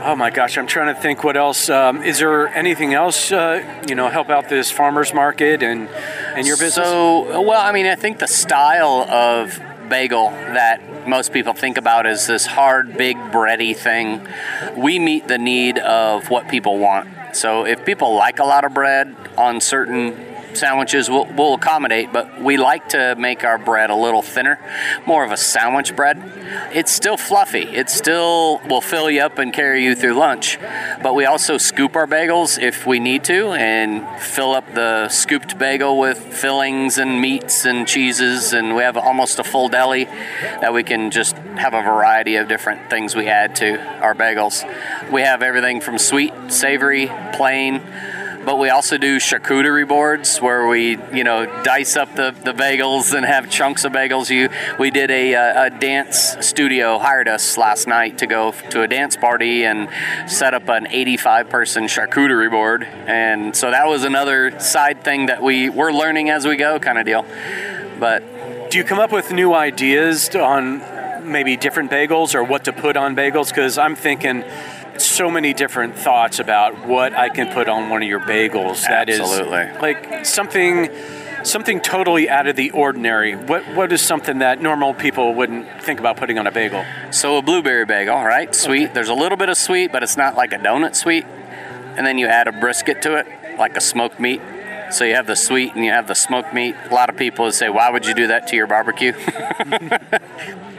Oh 0.00 0.16
my 0.16 0.30
gosh, 0.30 0.58
I'm 0.58 0.66
trying 0.66 0.94
to 0.94 1.00
think 1.00 1.24
what 1.24 1.36
else. 1.36 1.68
Um, 1.68 2.02
is 2.02 2.18
there 2.18 2.48
anything 2.48 2.94
else? 2.94 3.32
Uh, 3.32 3.82
you 3.88 3.94
know, 3.94 4.08
help 4.08 4.30
out 4.30 4.48
this 4.48 4.70
farmers 4.70 5.14
market 5.14 5.62
and 5.62 5.88
and 5.88 6.46
your 6.46 6.56
business. 6.56 6.86
So, 6.86 7.42
well, 7.42 7.60
I 7.60 7.72
mean, 7.72 7.86
I 7.86 7.94
think 7.94 8.18
the 8.18 8.28
style 8.28 9.02
of 9.08 9.60
bagel 9.88 10.30
that 10.30 11.08
most 11.08 11.32
people 11.32 11.52
think 11.52 11.78
about 11.78 12.06
is 12.06 12.26
this 12.26 12.46
hard, 12.46 12.96
big, 12.96 13.16
bready 13.16 13.76
thing. 13.76 14.26
We 14.76 14.98
meet 14.98 15.28
the 15.28 15.38
need 15.38 15.78
of 15.78 16.28
what 16.30 16.48
people 16.48 16.78
want. 16.78 17.36
So, 17.36 17.64
if 17.64 17.84
people 17.84 18.14
like 18.14 18.38
a 18.38 18.44
lot 18.44 18.64
of 18.64 18.74
bread 18.74 19.14
on 19.36 19.60
certain 19.60 20.35
sandwiches, 20.56 21.08
we'll, 21.08 21.26
we'll 21.26 21.54
accommodate, 21.54 22.12
but 22.12 22.40
we 22.40 22.56
like 22.56 22.88
to 22.90 23.14
make 23.16 23.44
our 23.44 23.58
bread 23.58 23.90
a 23.90 23.94
little 23.94 24.22
thinner, 24.22 24.58
more 25.06 25.24
of 25.24 25.32
a 25.32 25.36
sandwich 25.36 25.94
bread. 25.94 26.20
It's 26.72 26.92
still 26.92 27.16
fluffy. 27.16 27.62
It 27.62 27.90
still 27.90 28.60
will 28.68 28.80
fill 28.80 29.10
you 29.10 29.20
up 29.22 29.38
and 29.38 29.52
carry 29.52 29.84
you 29.84 29.94
through 29.94 30.14
lunch, 30.14 30.58
but 31.02 31.14
we 31.14 31.24
also 31.24 31.58
scoop 31.58 31.96
our 31.96 32.06
bagels 32.06 32.60
if 32.60 32.86
we 32.86 32.98
need 32.98 33.24
to 33.24 33.52
and 33.52 34.06
fill 34.20 34.52
up 34.52 34.74
the 34.74 35.08
scooped 35.08 35.58
bagel 35.58 35.98
with 35.98 36.18
fillings 36.18 36.98
and 36.98 37.20
meats 37.20 37.64
and 37.64 37.86
cheeses, 37.86 38.52
and 38.52 38.74
we 38.74 38.82
have 38.82 38.96
almost 38.96 39.38
a 39.38 39.44
full 39.44 39.68
deli 39.68 40.04
that 40.04 40.72
we 40.72 40.82
can 40.82 41.10
just 41.10 41.36
have 41.36 41.74
a 41.74 41.82
variety 41.82 42.36
of 42.36 42.48
different 42.48 42.90
things 42.90 43.14
we 43.14 43.26
add 43.26 43.56
to 43.56 43.78
our 44.00 44.14
bagels. 44.14 44.64
We 45.10 45.22
have 45.22 45.42
everything 45.42 45.80
from 45.80 45.98
sweet, 45.98 46.32
savory, 46.48 47.10
plain 47.32 47.82
but 48.46 48.60
we 48.60 48.70
also 48.70 48.96
do 48.96 49.18
charcuterie 49.18 49.86
boards 49.86 50.40
where 50.40 50.68
we 50.68 50.96
you 51.12 51.24
know 51.24 51.44
dice 51.64 51.96
up 51.96 52.14
the, 52.14 52.30
the 52.44 52.52
bagels 52.52 53.12
and 53.12 53.26
have 53.26 53.50
chunks 53.50 53.84
of 53.84 53.92
bagels. 53.92 54.30
You 54.30 54.48
we 54.78 54.92
did 54.92 55.10
a, 55.10 55.34
uh, 55.34 55.64
a 55.64 55.70
dance 55.70 56.36
studio 56.40 56.98
hired 56.98 57.26
us 57.26 57.58
last 57.58 57.88
night 57.88 58.18
to 58.18 58.26
go 58.26 58.52
to 58.70 58.82
a 58.82 58.88
dance 58.88 59.16
party 59.16 59.64
and 59.64 59.88
set 60.30 60.54
up 60.54 60.68
an 60.68 60.86
85 60.86 61.48
person 61.50 61.84
charcuterie 61.84 62.50
board. 62.50 62.84
And 62.84 63.54
so 63.56 63.72
that 63.72 63.88
was 63.88 64.04
another 64.04 64.60
side 64.60 65.02
thing 65.02 65.26
that 65.26 65.42
we 65.42 65.68
we're 65.68 65.92
learning 65.92 66.30
as 66.30 66.46
we 66.46 66.56
go 66.56 66.78
kind 66.78 66.98
of 66.98 67.04
deal. 67.04 67.26
But 67.98 68.70
Do 68.70 68.78
you 68.78 68.84
come 68.84 68.98
up 68.98 69.12
with 69.12 69.32
new 69.32 69.54
ideas 69.54 70.34
on 70.34 70.82
maybe 71.30 71.56
different 71.56 71.90
bagels 71.90 72.34
or 72.34 72.44
what 72.44 72.64
to 72.64 72.72
put 72.72 72.96
on 72.96 73.16
bagels? 73.16 73.48
Because 73.48 73.78
I'm 73.78 73.96
thinking 73.96 74.44
so 75.04 75.30
many 75.30 75.52
different 75.52 75.96
thoughts 75.96 76.38
about 76.38 76.86
what 76.86 77.12
I 77.14 77.28
can 77.28 77.52
put 77.52 77.68
on 77.68 77.90
one 77.90 78.02
of 78.02 78.08
your 78.08 78.20
bagels. 78.20 78.82
That 78.86 79.08
is 79.08 79.20
Absolutely. 79.20 79.68
like 79.80 80.24
something 80.24 80.90
something 81.44 81.80
totally 81.80 82.28
out 82.28 82.46
of 82.46 82.56
the 82.56 82.70
ordinary. 82.72 83.34
What 83.34 83.62
what 83.74 83.92
is 83.92 84.02
something 84.02 84.38
that 84.38 84.60
normal 84.60 84.94
people 84.94 85.34
wouldn't 85.34 85.82
think 85.82 86.00
about 86.00 86.16
putting 86.16 86.38
on 86.38 86.46
a 86.46 86.52
bagel? 86.52 86.84
So 87.10 87.38
a 87.38 87.42
blueberry 87.42 87.84
bagel, 87.84 88.22
right? 88.22 88.54
Sweet. 88.54 88.94
There's 88.94 89.08
a 89.08 89.14
little 89.14 89.38
bit 89.38 89.48
of 89.48 89.56
sweet, 89.56 89.92
but 89.92 90.02
it's 90.02 90.16
not 90.16 90.34
like 90.36 90.52
a 90.52 90.58
donut 90.58 90.94
sweet. 90.94 91.24
And 91.96 92.06
then 92.06 92.18
you 92.18 92.26
add 92.26 92.46
a 92.46 92.52
brisket 92.52 93.00
to 93.02 93.16
it, 93.16 93.26
like 93.58 93.76
a 93.76 93.80
smoked 93.80 94.20
meat. 94.20 94.42
So 94.90 95.04
you 95.04 95.14
have 95.14 95.26
the 95.26 95.36
sweet 95.36 95.74
and 95.74 95.84
you 95.84 95.90
have 95.90 96.06
the 96.06 96.14
smoked 96.14 96.54
meat. 96.54 96.76
A 96.90 96.94
lot 96.94 97.08
of 97.08 97.16
people 97.16 97.50
say, 97.52 97.68
"Why 97.68 97.90
would 97.90 98.06
you 98.06 98.14
do 98.14 98.28
that 98.28 98.46
to 98.48 98.56
your 98.56 98.66
barbecue?" 98.66 99.12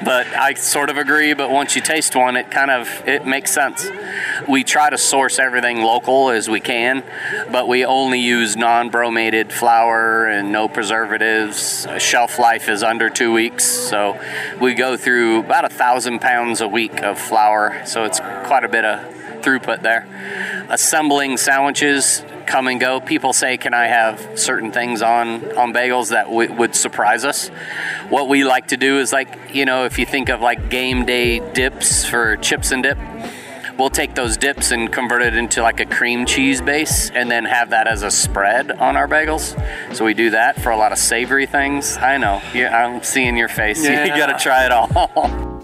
but 0.07 0.27
I 0.27 0.53
sort 0.53 0.89
of 0.89 0.97
agree. 0.97 1.33
But 1.33 1.49
once 1.49 1.75
you 1.75 1.81
taste 1.81 2.15
one, 2.15 2.35
it 2.37 2.49
kind 2.49 2.71
of 2.71 2.87
it 3.07 3.25
makes 3.25 3.51
sense. 3.51 3.87
We 4.47 4.63
try 4.63 4.89
to 4.89 4.97
source 4.97 5.39
everything 5.39 5.81
local 5.81 6.29
as 6.29 6.49
we 6.49 6.59
can, 6.59 7.03
but 7.51 7.67
we 7.67 7.85
only 7.85 8.19
use 8.19 8.55
non-bromated 8.55 9.51
flour 9.51 10.25
and 10.25 10.51
no 10.51 10.67
preservatives. 10.67 11.87
Shelf 11.97 12.39
life 12.39 12.69
is 12.69 12.83
under 12.83 13.09
two 13.09 13.33
weeks, 13.33 13.65
so 13.65 14.19
we 14.61 14.73
go 14.73 14.95
through 14.97 15.39
about 15.39 15.65
a 15.65 15.69
thousand 15.69 16.19
pounds 16.19 16.61
a 16.61 16.67
week 16.67 17.03
of 17.03 17.19
flour. 17.19 17.81
So 17.85 18.05
it's 18.05 18.19
quite 18.19 18.63
a 18.63 18.69
bit 18.69 18.85
of 18.85 19.17
throughput 19.41 19.81
there. 19.81 20.07
Assembling 20.69 21.37
sandwiches 21.37 22.23
come 22.45 22.67
and 22.67 22.79
go. 22.79 22.99
People 22.99 23.33
say, 23.33 23.57
"Can 23.57 23.73
I 23.73 23.87
have 23.87 24.39
certain 24.39 24.71
things 24.71 25.01
on 25.01 25.57
on 25.57 25.73
bagels 25.73 26.09
that 26.09 26.25
w- 26.25 26.51
would 26.53 26.75
surprise 26.75 27.25
us?" 27.25 27.49
What 28.09 28.27
we 28.27 28.43
like 28.43 28.67
to 28.67 28.77
do 28.77 28.99
is 28.99 29.11
like 29.13 29.53
you 29.53 29.65
know, 29.65 29.85
if 29.85 29.97
you 29.99 30.05
think 30.05 30.29
of 30.29 30.41
like 30.41 30.69
game 30.69 31.05
day 31.05 31.39
dips 31.53 32.05
for 32.05 32.35
chips 32.37 32.71
and 32.71 32.83
dip. 32.83 32.97
We'll 33.77 33.91
take 33.91 34.15
those 34.15 34.37
dips 34.37 34.71
and 34.71 34.91
convert 34.91 35.21
it 35.21 35.35
into 35.35 35.61
like 35.61 35.79
a 35.79 35.85
cream 35.85 36.25
cheese 36.25 36.63
base 36.63 37.11
and 37.11 37.29
then 37.29 37.45
have 37.45 37.69
that 37.69 37.85
as 37.87 38.01
a 38.01 38.09
spread 38.09 38.71
on 38.71 38.97
our 38.97 39.07
bagels. 39.07 39.53
So 39.93 40.03
we 40.03 40.15
do 40.15 40.31
that 40.31 40.59
for 40.59 40.71
a 40.71 40.77
lot 40.77 40.91
of 40.91 40.97
savory 40.97 41.45
things. 41.45 41.95
I 41.95 42.17
know. 42.17 42.41
Yeah, 42.55 42.75
I'm 42.75 43.03
seeing 43.03 43.37
your 43.37 43.49
face. 43.49 43.83
Yeah. 43.87 44.05
you 44.05 44.17
got 44.17 44.35
to 44.35 44.43
try 44.43 44.65
it 44.65 44.71
all. 44.71 45.53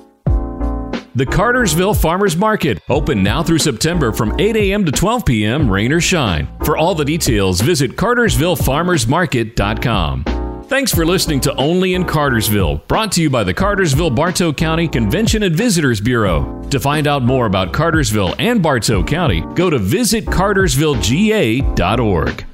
The 1.16 1.28
Cartersville 1.28 1.94
Farmers 1.94 2.36
Market, 2.36 2.82
open 2.90 3.22
now 3.22 3.44
through 3.44 3.60
September 3.60 4.12
from 4.12 4.34
8 4.40 4.56
a.m. 4.56 4.84
to 4.84 4.92
12 4.92 5.26
p.m., 5.26 5.70
rain 5.70 5.94
or 5.94 6.02
shine. 6.02 6.48
For 6.66 6.76
all 6.76 6.96
the 6.96 7.06
details, 7.06 7.62
visit 7.62 7.92
cartersvillefarmersmarket.com. 7.92 10.64
Thanks 10.64 10.92
for 10.92 11.06
listening 11.06 11.40
to 11.42 11.56
Only 11.56 11.94
in 11.94 12.06
Cartersville, 12.06 12.78
brought 12.88 13.12
to 13.12 13.22
you 13.22 13.30
by 13.30 13.44
the 13.44 13.54
Cartersville 13.54 14.10
Bartow 14.10 14.52
County 14.52 14.88
Convention 14.88 15.44
and 15.44 15.56
Visitors 15.56 16.02
Bureau. 16.02 16.64
To 16.72 16.80
find 16.80 17.06
out 17.06 17.22
more 17.22 17.46
about 17.46 17.74
Cartersville 17.74 18.34
and 18.40 18.64
Bartow 18.64 19.04
County, 19.04 19.42
go 19.54 19.70
to 19.70 19.78
visitcartersvillega.org. 19.78 22.46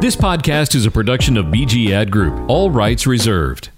This 0.00 0.14
podcast 0.14 0.76
is 0.76 0.86
a 0.86 0.92
production 0.92 1.36
of 1.36 1.46
BG 1.46 1.90
Ad 1.90 2.12
Group, 2.12 2.48
all 2.48 2.70
rights 2.70 3.04
reserved. 3.04 3.70